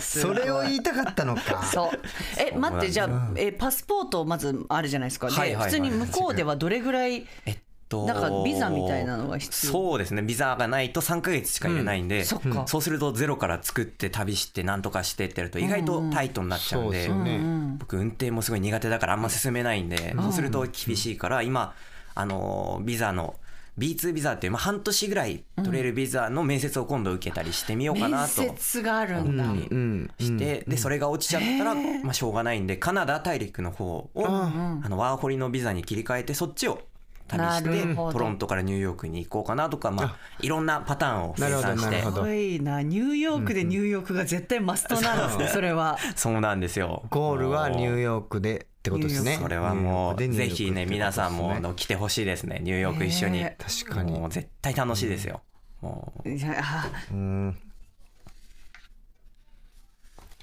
[0.00, 1.62] それを言いたかったのか。
[1.64, 2.00] そう。
[2.38, 5.28] え待ってじゃあえパスポートまずあるじゃないですか。
[5.30, 7.58] で、普通に向こうではどれぐらいえっ
[7.88, 9.72] となんかビザみたいなのが必要？
[9.72, 10.22] そうですね。
[10.22, 12.66] ビザがないと3ヶ月しか入れないんで、そっか。
[12.66, 17.40] そうするとゼロから作って旅してなんとかしてってやると意外とタイトになっちゃうんそうでですよね。
[17.78, 21.74] 僕運転もすごい苦手だからあんま進めないんで、そうすると厳しいから今
[22.14, 23.34] あのビザの
[23.78, 28.28] B2 ビザっていう、まあ、半年ぐらい取れるビザの面接を今度受けたりしてみようか面なと。
[28.28, 36.82] 接があるんだ、うんして、でそれが落ちちゃったら、まあ、しょうがないんでカナダ大陸の方を、あのワーホリのビザに切り替えてそっちを
[37.28, 42.16] 旅してトロントからニューヨークに行こうかなとか、まあ、いろんなパターンを計なるほど算してなるほど。
[42.16, 45.98] すごいなニューヨークでニューヨークが絶対マストなんですねそれは。
[46.16, 47.04] そうなんですよ。
[47.10, 49.38] ゴールはニューーヨークでってことですね。
[49.40, 51.72] それはもうぜひね皆さんもですね。
[51.76, 54.12] 来てほしいですねニューヨーク一緒に、ね確かに。
[54.12, 55.42] もう絶対楽しいですよ、
[55.80, 56.28] もう。
[56.28, 57.58] いやあうん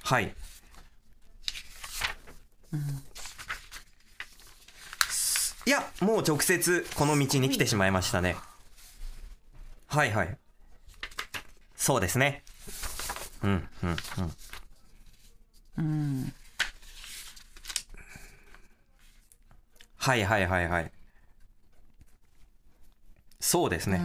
[0.03, 0.35] はい、
[5.65, 8.35] いやもう直接この道に来てしまいましたね。
[9.87, 10.11] はい。
[10.11, 10.37] はい
[11.75, 12.43] そうですね。
[13.43, 13.97] うんうん
[15.77, 16.33] うん。
[19.97, 20.91] はいはいはいはい。
[23.39, 23.99] そうですね、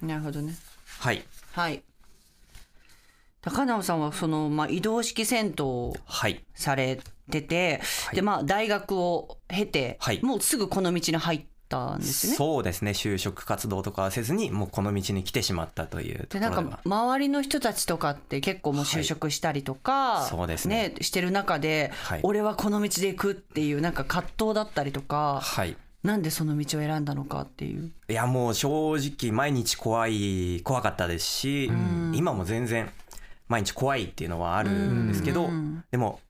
[0.00, 0.54] なるほどね。
[1.00, 1.24] はい。
[1.52, 1.82] はい
[3.46, 6.44] 高直さんはその、まあ、移動式銭湯をはい。
[6.54, 6.98] され
[7.30, 8.16] てて、はい。
[8.16, 10.20] でまあ大学を経て、はい。
[10.22, 12.34] もうすぐこの道に入ったんですね。
[12.34, 12.90] そうですね。
[12.90, 20.94] 就職活動とかはせずにもうこの道に来てしまったというとでなんか周りの人たちとかって結構もう就職したりとか、そうですね。
[21.00, 22.20] してる中で、はい。
[22.24, 25.76] 俺はこの道で行くっていうなんか葛藤だったりとかはい。
[26.02, 27.90] なんでその道を選んだのかっていう。
[28.08, 31.64] いやもう正直毎日怖い怖かったですし、
[32.12, 32.88] 今も全然
[33.48, 35.48] 毎日怖いっていうのはあるんですけど、
[35.90, 36.20] でも、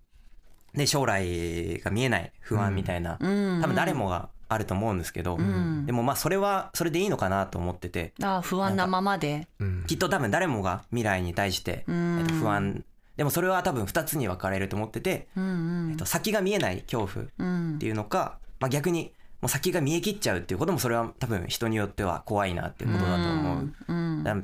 [0.75, 3.25] ね、将来が見えない不安みたいな、多
[3.67, 5.39] 分誰もがあると思うんですけど、
[5.87, 8.13] でもまあそれはそれでいいのかなと思ってて。
[8.23, 9.49] ああ不安なままで。
[9.87, 12.85] きっと多分誰もが未来に対して、えっと、不安。
[13.17, 23.75] でもそれは多分2つに分かれると思ってて、えっと、先が見えない恐怖っていうのか、まあ、逆にもう先が見え切っちゃうっていうこともそれは多分人によっては怖いなっていうことだと思う。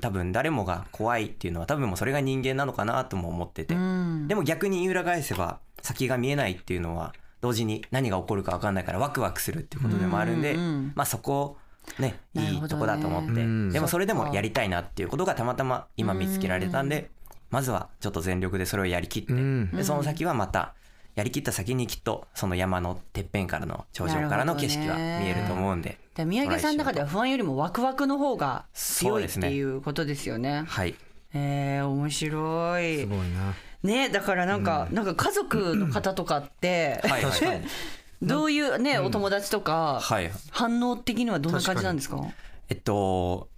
[0.01, 10.55] 多分誰もが怖いっていうのは多分もうそれが人間なのかなとも思ってて、でも逆に裏返せば先が見えないっていうのは同時に何が起こるか分かんないからワクワクするっていうことでもあるんで、
[10.95, 11.57] まあそこ
[11.99, 13.71] ねなるほどねいいとこだと思って、うん。
[13.73, 17.11] でもそれでもやりたいなっていうことがたまたま今見つけられたんで、
[17.51, 19.71] まずはちょっと全力でそれをやりきって、ん。
[19.71, 20.75] でその先はまた
[21.15, 25.99] やりきった先にきっとその山のてっぺんからの頂上からの景色が見えると思うんで。
[26.15, 30.65] で宮城さんの中では不安よりもワクワクの方が強いっていうことですよね。
[30.67, 30.95] はい。
[31.35, 32.99] えー、面白い。
[33.01, 33.07] す。
[33.07, 33.55] ごいな。
[33.83, 37.23] ねだからなんか、なんか家族の方とかって、はい
[38.23, 40.31] どういうね、お友達とか、はい。
[40.53, 42.21] 反応的にはどんな感じなんですか？
[42.69, 43.49] えっと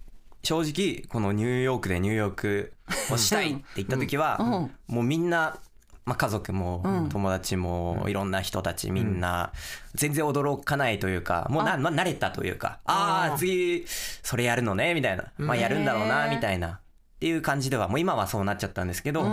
[0.41, 2.73] 正直このニューヨークでニューヨーク
[3.11, 5.59] をしたいって言った時は、もうみんな、
[6.05, 9.51] まあ、家族も友達もいろんな人たちみんな
[9.95, 16.79] 全然驚かないというかもうな、まあ、慣れたというかああ次それやるのねみたいな、まあ、やるんだろうなみたいな。
[17.15, 19.23] っていう感じではもう今はそうなっちゃったんですけど、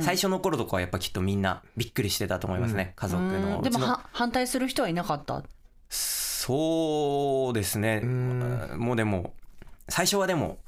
[0.00, 3.62] 最初の頃とかはやっぱきっとみんなびっくりしてたと思いますね、家族の。
[3.62, 5.44] でもは反対する人はいなかった？
[5.88, 8.00] そうですね。
[8.00, 9.34] もうでも、
[9.88, 10.58] 最初はでも、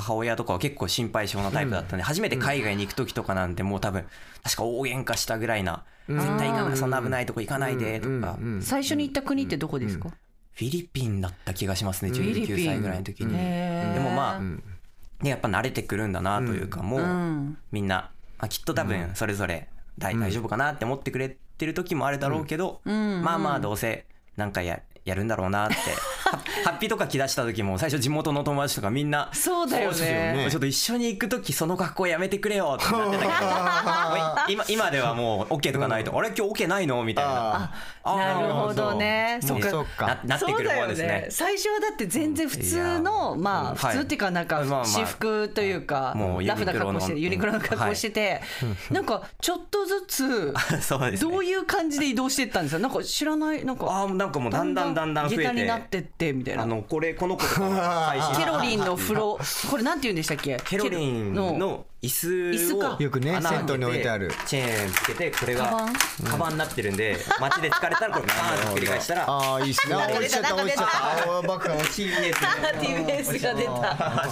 [0.00, 4.04] 母親とかは結構心配性なタイプだったんで、初めて海外に行く時とかなんてもう多分、
[4.42, 13.32] 確か大喧嘩したぐらいな、絶対行かない、そんな危ないとこ行かないでとか、最初に行った国ってどこですか、フィリピンだった気がしますね、ィリピン19歳ぐらいの時に。
[13.32, 24.04] でもまあ、ね、やっぱ慣れてくるんだなというか、もう、みんな、まあ、きっと多分それぞれ大大丈夫かなって思ってくれてる時もあるだろうけど、まあまあどうせ
[24.36, 25.74] なんかややるんだろうなって。
[25.76, 26.30] ハ
[26.64, 30.48] ハッピーとか来だした時も最初地元の友達とかみんなそうだよね。
[30.50, 33.32] ちょっと一緒に行く時その格好やめてくれよってなってたけど
[34.52, 37.72] 今今ではもう OK とかないと、あれ今日 OK ないのみたいな。
[38.02, 39.38] あなるほどね。
[39.42, 39.70] そうか。
[39.70, 40.06] そうか。
[40.06, 41.26] ななってくる方ですそうだよね。
[41.30, 43.42] 最初はだって全然普通の、うん。
[43.42, 43.76] まあうん。
[43.76, 48.42] 普通っていうかなんか私服というか、もうラフな格好してユニクロの格好してて、
[48.90, 50.54] なんかちょっとずつ
[51.20, 52.80] どういう感じで移動していったんですか？
[52.82, 53.64] なんか知らない？
[53.64, 53.86] なんか。
[53.88, 55.52] あーなんかもうだんだんだんだん増えて。
[55.52, 56.62] になってってみたいな。
[56.62, 59.38] あのこれこの子とかは最新ケロリンの風呂。
[59.70, 60.56] これなんて言うんでしたっけ？
[60.64, 62.96] ケロリンの椅子椅子か。
[62.98, 64.30] をよくねに置いてある。
[64.46, 65.92] チェーンつけてこれがカバン。
[66.24, 69.94] カバンになってるんで街で疲れたらこれ バーンって繰り返したらああいいっすね。
[69.94, 70.54] あ落ちちゃった。
[70.54, 71.12] 落ちちゃった。
[71.12, 74.28] あーバカ落ち TBS が出た。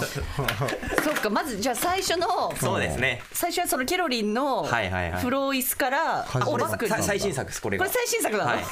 [1.03, 3.21] そっかまずじゃあ最初のそうですね。
[3.33, 5.19] 最初はそのケロリンのはいはいはい。
[5.19, 6.51] 風呂椅子から初めて。
[6.51, 6.91] おバッグに。
[6.91, 7.85] さ最新作ですこれが。
[7.85, 8.65] これ最新作なの、はい。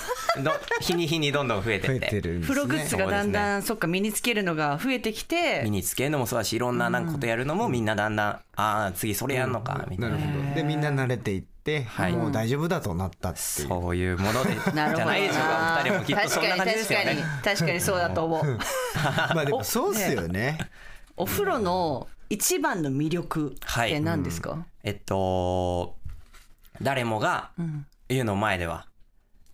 [0.44, 2.08] ど日に日にどんどん増えてって。
[2.08, 2.56] てるんですね。
[2.56, 5.62] 風呂グッズがだんだん、そっか身につけるのが増えてきて。
[5.64, 10.18] 身につけるのもそうだしいろんななんかことやるのもみんなだんだんああ次それやんのかみたな。
[10.18, 10.56] いるなほど。
[10.56, 12.14] でみんな慣れていってはい。
[12.14, 13.68] もう大丈夫だとなったっていう。
[13.68, 15.02] そういうものでじ なるほど。
[15.04, 17.24] ゃないでしょうかお二人もきっとそんな感じですよ確かにね。
[17.24, 17.56] 確かに。
[17.58, 18.60] 確かにそうだと思う。
[19.36, 20.58] まあでもそうっすよね。
[21.18, 25.96] お風呂の一番の魅力って何ですか、えっと
[26.82, 27.52] 誰もが
[28.10, 28.88] 湯の前では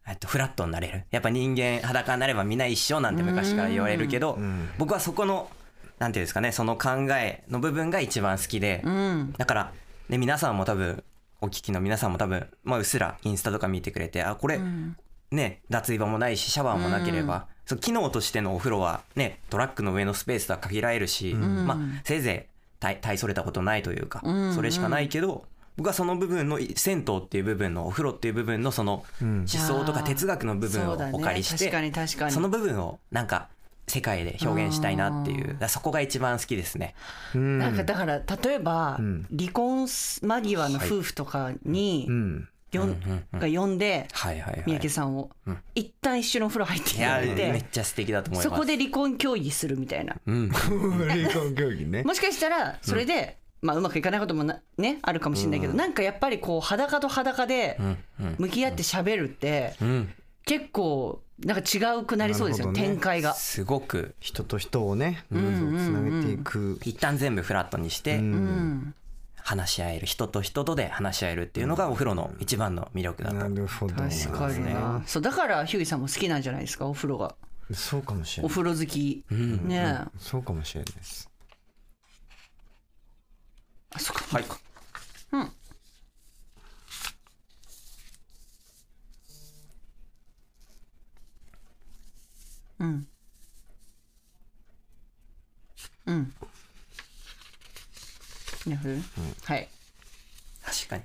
[0.07, 1.03] えっと、フラットになれる。
[1.11, 4.39] やっぱ人間裸になればみんな一緒なんて昔から言われるけど、
[4.79, 5.51] 僕はそこの
[5.99, 9.33] なんていうんですかねその考えの部分が一番好きで、うん。
[9.37, 9.71] だから、
[10.07, 11.03] ね、皆さんも多分
[11.41, 14.59] お聞きの皆さんも多分、まあ、うっすらインスタとか見てくれてあこれ、
[15.31, 24.21] ね脱衣場もないしシャワーもなければ、そう機能としてのお風呂はねトラックの上のスペースとは限られるし、まあ、せいぜい大大それたことないというか、
[24.55, 25.45] それしかないけど
[25.77, 31.71] 僕はその部分の銭湯っていう部分のお風呂っていう部分のその思想とか哲学の部分をお借りして、
[32.29, 33.47] その部分をなんか
[33.89, 35.57] 世界で表現したいなっていう。
[35.67, 36.95] そこが一番好きですね。
[37.33, 38.99] なんかだから例えば、
[39.37, 42.99] 離婚間際の夫婦とかに、うんよん
[43.33, 44.63] が呼んで、はいはいはい。
[44.67, 45.31] 三宅さんを、
[45.73, 48.49] 一旦一緒のお風呂入っていただいめってちゃ素敵だと思います。
[48.49, 50.15] そこで離婚協議するみたいな。
[50.25, 52.03] うん、 離婚協議ね。
[52.03, 57.97] もしかしたらそれで、まあ、うまくいかないこともなねあるかもしれないけど、なんかやっぱりこう裸と裸でうん。
[58.19, 58.35] うん。
[58.37, 60.13] 向き合って喋るって、うん、
[60.45, 62.81] 結構なんか違うくなりそうですよ、ね。
[62.81, 63.33] 展開が。
[63.33, 68.93] すごく人と人をねつなげていく一旦全部フラットにしてうん。
[69.41, 73.47] 話し合える人と人とで話し合えるっていうのがお風呂の一番の魅力だとな。
[73.47, 77.35] るほど確かになそうだからヒューイさんも好きなんじゃないですかお風呂が。
[77.71, 78.47] そうかもしれない。
[78.47, 80.19] お風呂好き、ねえ。
[80.19, 81.29] そうかもしれないです。
[83.95, 84.37] あそっか。
[84.37, 84.45] はい。
[85.31, 85.51] うん
[92.79, 93.07] うん。
[98.67, 98.95] なるほど
[99.45, 99.69] はい
[100.65, 101.03] 確かに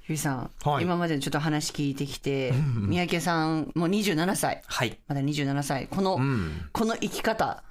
[0.00, 3.72] ヒューイさん、はい今までちょっと話聞いてきて三宅さん。
[3.74, 6.68] もう27歳はいまだ27歳この、ん。
[6.72, 7.62] この生き方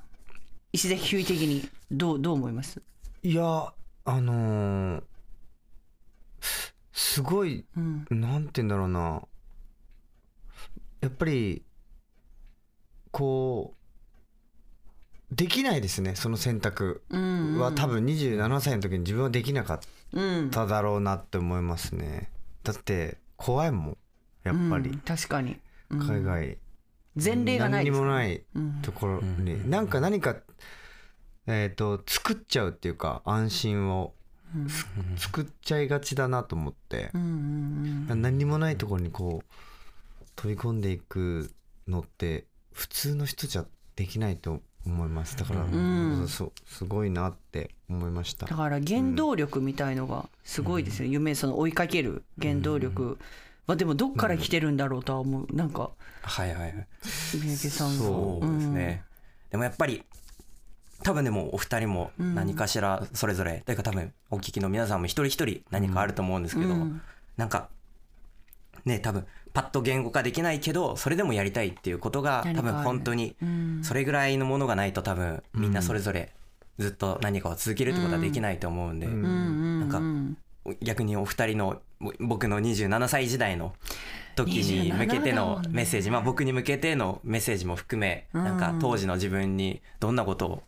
[0.74, 2.82] 石崎ヒューイ的にどうどう思います
[3.24, 3.74] いや
[4.06, 5.04] あのー
[6.92, 8.06] すごいうん。
[8.12, 8.46] なん。
[8.46, 8.68] て言うん。
[8.70, 9.22] だろうな
[11.02, 11.64] やっぱり
[13.18, 13.74] こ
[15.32, 17.02] うできないですねその選択。
[17.10, 19.80] うんは多分27歳の時に自分はできなかっ
[20.14, 22.30] うんただろうなって思いますね。
[22.64, 23.98] だって怖いもん
[24.44, 24.92] やっぱり。
[24.92, 25.58] うん確かに、
[25.90, 26.00] うん。
[26.08, 26.58] 海外。
[27.16, 29.68] 前例がない何にもないうんところに。
[29.68, 30.36] なんか何か
[31.48, 34.14] えっと作っちゃうっていうか安心を。
[34.70, 34.86] す
[35.18, 37.10] 作っちゃいがちだなと思って。
[37.14, 41.52] 何にもないところにこう飛び込んでいく
[41.88, 42.46] のって
[42.78, 45.36] 普通の人じゃできないと思います。
[45.36, 46.28] だから、ん。
[46.28, 48.46] そうすごいなって思いました。
[48.46, 53.18] だから原動力みたいのがすごいですね、夢その追いかける原動力。
[53.66, 55.48] はでもどっから来てるんだろうとは思う。
[55.54, 55.90] なんか
[56.22, 56.88] はいはいはい。
[57.04, 59.04] 三宅さんはそうですね、
[59.50, 60.04] でもやっぱり
[61.04, 67.02] 多分でもお二人も何かしらそれぞれ、というか多分お聞きの皆さんも一人一人何かあると思うんですけど、うん。
[67.38, 67.70] なんか
[68.86, 69.26] ね多分
[69.58, 73.80] パッと言語化できないけどそれでもやりたいっていうことが多分本当にうん。
[73.82, 76.32] それぐらいのものがないと多分みんなそれぞれ
[76.78, 79.14] ずっと何かを続けるってことはできないと思うんで、うん。
[79.14, 80.38] うんなんかうん。
[80.84, 83.74] 逆にお二人のぼ僕の27歳時代の
[84.36, 90.64] 時に向けて27だのメッセージ、まあ僕に向けてのメッセージも含め、なんか当時の自分にどんなことを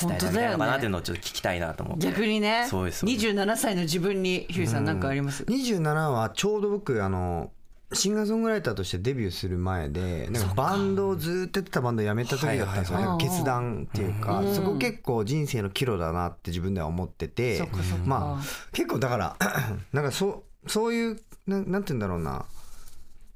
[0.00, 2.06] 伝えてあげたいのかなっていうのをちょっと聞きたいなと思って。
[2.06, 2.66] 逆にね。
[2.70, 3.26] そうですそうです。
[3.26, 7.50] 27歳の自分にヒューイさんなんかあります、27はちょうど僕あの
[7.92, 18.04] シンガーソングライターとしてデビューする前でなんかバンドをずっとやってたバンドを辞めた時だったんですよ、決断っていうか、そこ結構人生の岐路だなって自分では思っててそっかそっか。
[18.04, 19.36] まあ結構だから
[19.92, 22.46] なんかそうそういうななんて言うんだろうな。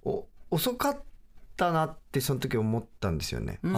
[0.03, 1.01] お遅かった
[1.73, 3.59] なってその時思ったんですよね。
[3.63, 3.77] うん。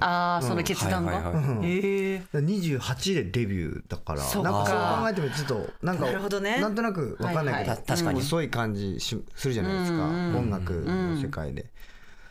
[0.00, 1.64] ああその決断が、はいはいはいうん。
[1.64, 4.42] ええ28でデビューだからか。
[4.42, 6.60] なんかそう考えてもちょっとなんかなるほどね。
[6.60, 7.76] なんとなく分かんないけど、はいはい。
[7.78, 11.70] た確かに遅い感じしするじゃないですか、うんうん音楽の世界で。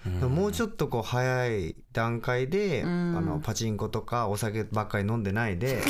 [0.05, 5.83] もうちょっとこう早い段階で、あのパチンコとかお酒ばっかり飲んでないで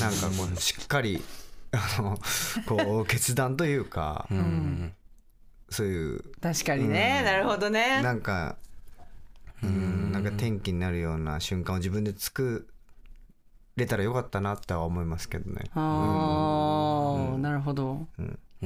[0.00, 1.22] なんかこうしっかり
[1.72, 2.18] あの
[2.66, 4.94] こう決断というか、うん
[5.68, 6.20] そういう。
[6.40, 8.02] 確かにね、なるほどね。
[8.02, 8.56] なんか
[9.62, 12.68] うんなんか転機になるような瞬間を自分で作
[13.76, 15.70] れたらよかったなっては思いますけどね。
[15.74, 18.06] ああ、なるほど、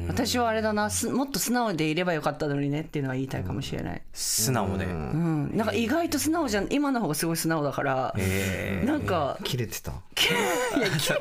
[0.07, 5.57] 私はあれだなすもっと素直でいればよかったのにねっていうのは言いたいかもしれない、素直で、うん。
[5.57, 6.69] なんか意外と素直じゃん。
[6.71, 9.91] 今の方がすごい素直だから、えなんか切れてた？
[9.91, 11.15] いやき素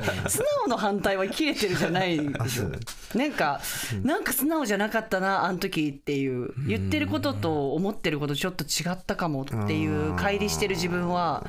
[0.60, 2.70] 直の反対は切れてるじゃないでしょ。
[3.18, 3.60] なんか、
[4.04, 11.44] なんか素直じゃなかったなあの時っていう言ってることと思ってることちょっと違ったかもっていう乖離してる自分は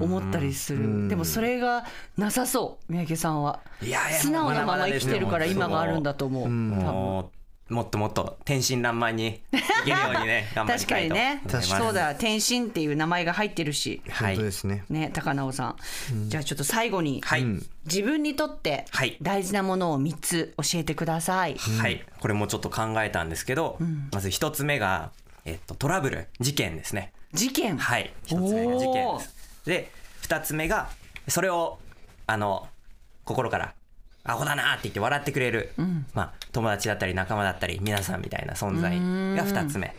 [0.00, 1.08] 思ったりする。
[1.08, 1.84] でもそれが
[2.16, 3.60] なさそう三宅さんは。
[3.82, 7.32] いやいや素直なまま生きてるから今があるんだと思う多分も
[7.70, 11.14] もっともっと天真爛漫にできるようにね 頑張り確かたいと。
[11.14, 11.40] 思いにね。
[11.44, 11.68] ます。
[11.68, 12.14] そうだ。
[12.14, 14.02] 天心っていう名前が入ってるし。
[14.10, 14.34] はい。
[14.34, 17.44] 本当ですねね高直さん、じゃあちょっと最後に、はい、
[17.86, 19.16] 自分にとってはい。
[19.22, 23.78] 大事なものを3つ教えてください、はい、これもちょっと考えたんですけど、
[24.12, 25.10] まず一つ目が、
[25.46, 27.12] えっと、トラブル事件ですね。
[27.32, 27.78] 事件？
[27.78, 29.34] はい、一つ目が事件です。
[29.64, 29.90] で、
[30.20, 30.90] 二つ目が
[31.28, 31.78] それを
[32.26, 32.68] あの
[33.24, 33.74] 心から
[34.22, 35.72] アホだなって言って笑ってくれる、
[36.12, 38.98] まあ友達だったり仲間だったり皆さんみたいな存在
[39.36, 39.94] が二つ目。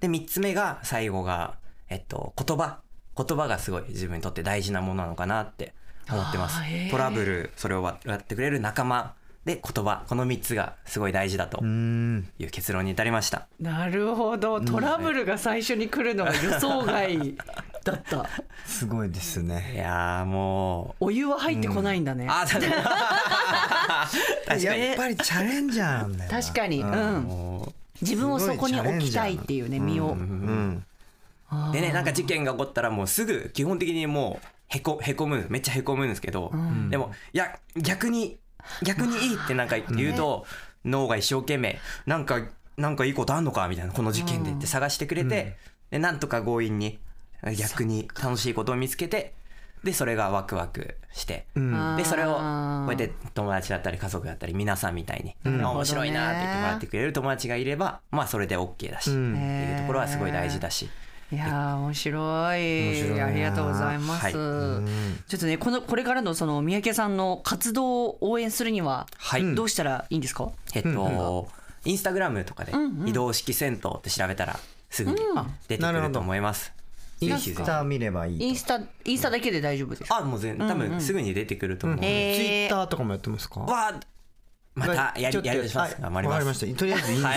[0.00, 1.56] で三つ目が最後が
[1.90, 2.78] えっと言葉
[3.16, 5.74] 言葉がすごい自分にとって大事なものなのかなって
[6.08, 6.60] 思ってます。
[6.90, 9.14] トラブルそれを笑ってくれる仲間
[9.46, 12.28] で言葉この三つがすごい大事だとうん。
[12.38, 13.46] いう結論に至りました。
[13.60, 14.60] なるほど。
[14.60, 17.36] トラブルが最初に来るのが予想外
[17.84, 18.28] だった。
[18.66, 19.72] すごいですね。
[19.76, 21.04] いやーもう。
[21.06, 22.86] お湯は入ってこないんだね、あ確かに確
[24.46, 24.64] かに。
[24.64, 26.24] やっぱりチャレンジャーなんだ。
[26.24, 26.82] よな確かに。
[26.82, 27.22] うん。
[27.22, 27.72] も
[28.02, 30.84] 自分をそこに置きたいっていうね身を、うん。
[31.70, 36.50] うでねなんか事件が起こったらもうすぐ基本的にもうへこへこむめっちゃへこむんですけど、
[36.90, 38.40] でもいや逆に
[38.82, 40.46] 逆にいいってなんか言うと、
[40.84, 42.40] 脳が一生懸命なんか
[42.76, 45.56] なんかいいことあんのかみたいなこの事件でって探してくれて、
[45.90, 46.98] でなんとか強引に
[47.58, 49.34] 逆に楽しいことを見つけて
[49.84, 51.96] でそれがワクワクして、うん。
[51.96, 59.34] でそれをこうやって友達だったり家族だったり皆さんみたいに、面白いなって言ってもらってくれる友達がいればまあそれで OK だし、うん。
[59.34, 60.88] っていうところはすごい大事だし。
[61.32, 62.20] いやー面白
[62.56, 62.60] い。
[62.60, 64.32] 面白いなありがとうございます、はい。
[64.32, 69.54] ちょっとねこのこれからのその三宅さんの活動を応援するにははい。
[69.54, 71.48] どうしたらいいんですか、えっと、
[71.84, 72.72] インスタグラムとかで
[73.06, 74.58] 移動式銭湯って調べたら
[74.88, 75.16] すぐに
[75.68, 76.72] 出てくると思います。
[77.18, 80.18] インスタ見ればいいインスタインスタだけで大丈夫ですか？
[80.18, 82.66] あ、もう全多分すぐに出てくると思うのツイえー。
[82.66, 83.60] ッターとかもやってますか？
[83.60, 83.94] わ
[84.76, 85.94] またやりやりします。
[85.94, 86.02] はい。
[86.02, 86.34] 頑張りま。
[86.34, 86.78] わかりますした。
[86.78, 87.32] とりあえずインスタ。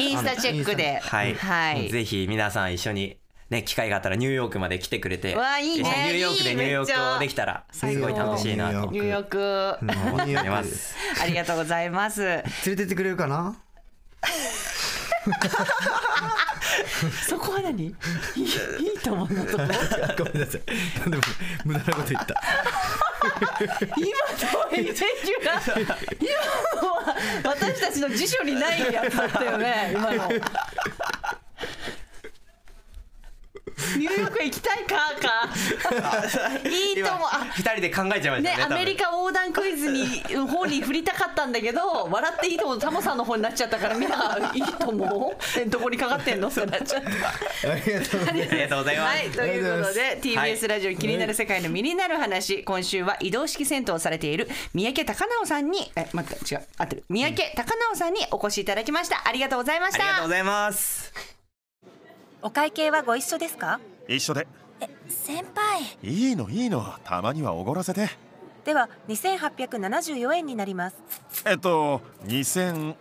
[0.00, 0.36] インスタ。
[0.40, 1.00] チェックで。
[1.02, 1.90] はい、はい。
[1.90, 3.16] ぜひ皆さん一緒に
[3.50, 5.82] ね機会があったらニューヨークまで来てくれて、わあいいね。
[5.82, 8.92] ニューヨークでニューヨークをできたらすごい楽しいなと。
[8.92, 9.76] ニューヨーク。
[9.82, 10.50] 思いーク。
[10.50, 10.94] ます。
[11.20, 12.22] ありがとうございます。
[12.22, 13.56] 連れてってくれるかな？
[17.28, 17.86] そこは何？
[17.86, 17.94] いいい
[18.44, 18.48] い
[19.02, 19.64] と思うのとこ。
[20.18, 20.60] ごめんなさい。
[21.10, 21.22] でも
[21.64, 22.34] 無駄なこと言った
[23.96, 24.06] 今
[24.52, 25.02] の演説
[25.44, 25.60] が
[26.20, 30.28] 今のは私たちの辞書にないやつだったよね今の。
[34.40, 37.28] ニューヨークへ行きたいかか いいと思う。
[37.30, 38.56] あ二人で考えちゃいましたね。
[38.56, 41.80] ね、アメリカ横断クイズに方に振りたかったんだけど
[42.10, 42.78] 笑っていいと思う。
[42.78, 45.58] タモさんの方になっちゃったからみんないいと思う。
[45.60, 46.48] えどこにかかってんの？
[46.48, 47.70] ってなっちゃった。
[47.70, 48.52] ありがとうございます。
[48.52, 49.18] ありがとうございます。
[49.18, 50.00] はい、ということで
[50.36, 50.54] はい。
[50.56, 56.62] TBS ラジオ気になる世界の身になる話、今週は移動式銭湯をされている三宅貴直さんにえ待って違う。
[56.78, 57.04] 合ってる。
[57.08, 59.22] 三宅貴直さんにお越しいただきました。
[59.26, 60.02] ありがとうございました。
[60.02, 61.12] ありがとうございます。
[62.40, 63.80] お会計はご一緒ですか？
[64.08, 64.48] 一緒で。
[65.06, 65.82] 先輩。
[66.02, 66.82] いいのいいの。
[67.04, 68.08] たまにはおごらせて。
[68.64, 70.96] では2874円になります。
[71.44, 72.94] えっと2870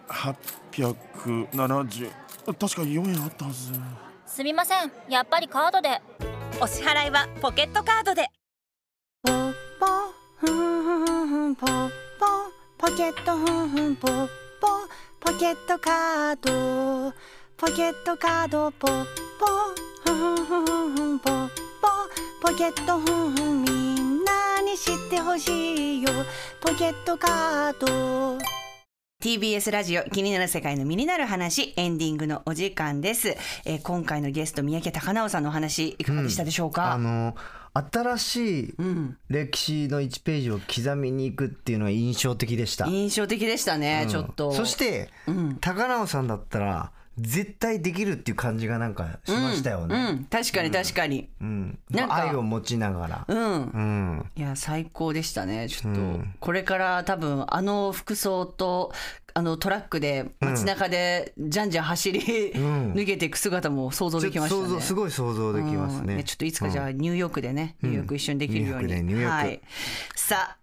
[2.45, 3.71] 確か4円あったはず。
[4.25, 4.91] すみません。
[5.09, 6.01] やっぱりカードで。
[6.59, 8.29] お支払いはポケットカードで。
[9.23, 9.85] ポッポ
[10.37, 12.25] ふんふんふんふんポッポ。
[12.77, 14.27] ポケットふんふんポッ
[14.59, 14.67] ポ。
[15.19, 17.13] ポケットカード。
[17.57, 19.05] ポケットカードポッ
[19.39, 19.47] ポ
[20.07, 21.51] ポッポ
[22.41, 26.09] ポケットふんふんみんなに知ってほしいよ。
[26.61, 28.37] ポケットカード。
[29.21, 33.35] TBS ラジオ気になる世界の身になる話エンディングのお時間です、
[33.65, 37.35] えー今回のゲスト三宅天真さんのお話いかがでしたでしょうか、あの
[37.73, 39.17] 新しいうん。
[39.27, 42.87] 歴史の1ページを刻みに行くっていうのが印象的でした。
[42.87, 44.09] 印象的でしたね、うん。
[44.09, 44.53] ちょっと。
[44.53, 45.57] そして、ん。
[45.59, 50.25] 高直さんだったら絶対できるっていう感じがなんかしましたようんね。
[50.29, 51.29] 確かに確かに。
[51.41, 51.79] うん。
[51.89, 52.15] なんか。
[52.15, 53.25] 愛を持ちながら。
[53.27, 54.31] うん、うん。
[54.35, 56.35] いや最高でしたねちょっと、うん。
[56.39, 58.91] これから多分あの服装と
[59.33, 62.93] あのトラックで街中でじゃんじゃん走り、ん。
[62.93, 64.81] 抜けていく姿も想像できましたね。
[64.81, 66.15] すごい想像できますね。
[66.15, 66.23] うん。
[66.23, 69.61] ちょっといつかじゃあニューヨークでね、ニューヨーク一緒にできるように、はい、
[70.15, 70.57] さあ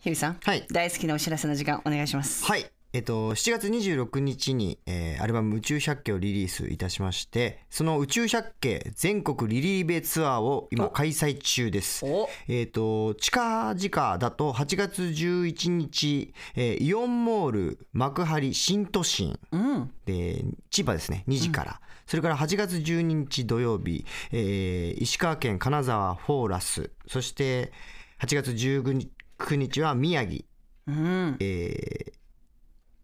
[0.00, 0.66] 日比さん、はい。
[0.70, 2.44] 大好きなお知らせの時間お願いします。
[2.44, 2.64] はい。
[2.92, 12.04] えっと、7月26日に、えーアルバム「宇宙百景」をリリースいたしましてその「宇宙百景全国リリーベツアー」を今開催中です。
[12.04, 12.28] お。
[12.48, 19.90] えっと近々だと8月11日、えーイオンモール幕張新都心うん。
[20.06, 26.90] で千葉ですね2時から、それから8月12日土曜日、えー石川県金沢フォーラス。
[27.06, 27.72] そして
[28.20, 30.44] 8月19日は宮城。
[30.88, 31.36] うん。
[31.38, 32.19] えー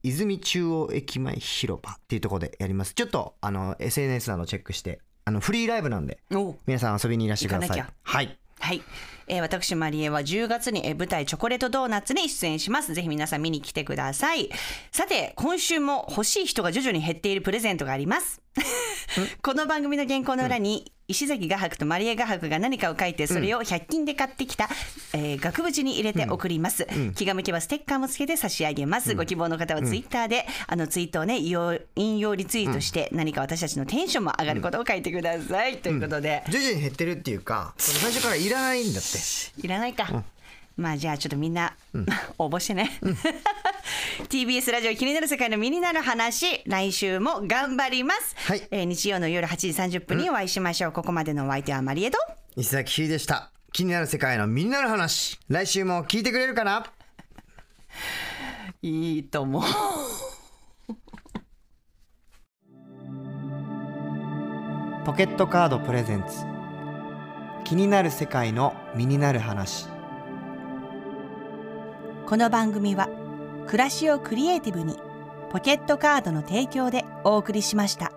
[0.06, 2.94] 泉中央駅前広場っていうところでやります。
[2.94, 7.84] ちょっとあの SNS などチェックしてあのフリーライブなんでお皆さん遊びにいらしてください。
[8.02, 8.38] はい。
[8.58, 8.82] はい、
[9.26, 12.94] えー私マリエは10月にえー舞台チョコレートドーナツに出演します。
[12.94, 14.48] ぜひ皆さん見に来てください。
[14.92, 18.40] さて今週も欲しい人が徐々に減っているプレゼントがあります。
[19.42, 24.68] この番組の原稿の裏に石崎画伯とマリエ画伯が何かを書いてそれを100均で買ってきた、
[25.12, 39.18] えー額縁に入れて送ります、気が向けばステッカーもつけて差し上げます、ご希望の方はツイッターで、あのツイートをね引用リツイートして、何か私たちのテンションも上がることを書いてください、ということで、徐々に減ってるっていうか最初からいらないんだって。
[39.64, 40.24] いらないか。
[40.76, 41.74] まあじゃあちょっとみんな、
[42.38, 42.90] 応募してね。
[44.28, 48.68] TBS ラジオ気になる世界の身になる話来週も頑張ります、はい。
[48.70, 49.68] えー日曜の夜8時
[49.98, 52.18] 30分にお会いしましょう、ここまでのお相手はマリエド
[52.56, 53.50] 石崎ひでした。
[53.72, 56.86] 気になる世界の身になる話来週も聞いてくれるかな？
[58.82, 59.62] いいと思う。
[65.06, 66.44] ポケットカードプレゼンツ。
[67.64, 69.86] 気になる世界の身になる話
[72.26, 73.08] この番組は
[73.68, 74.98] 暮らしをクリエイティブに
[75.52, 78.15] ポケットカードの提供でお送りしました。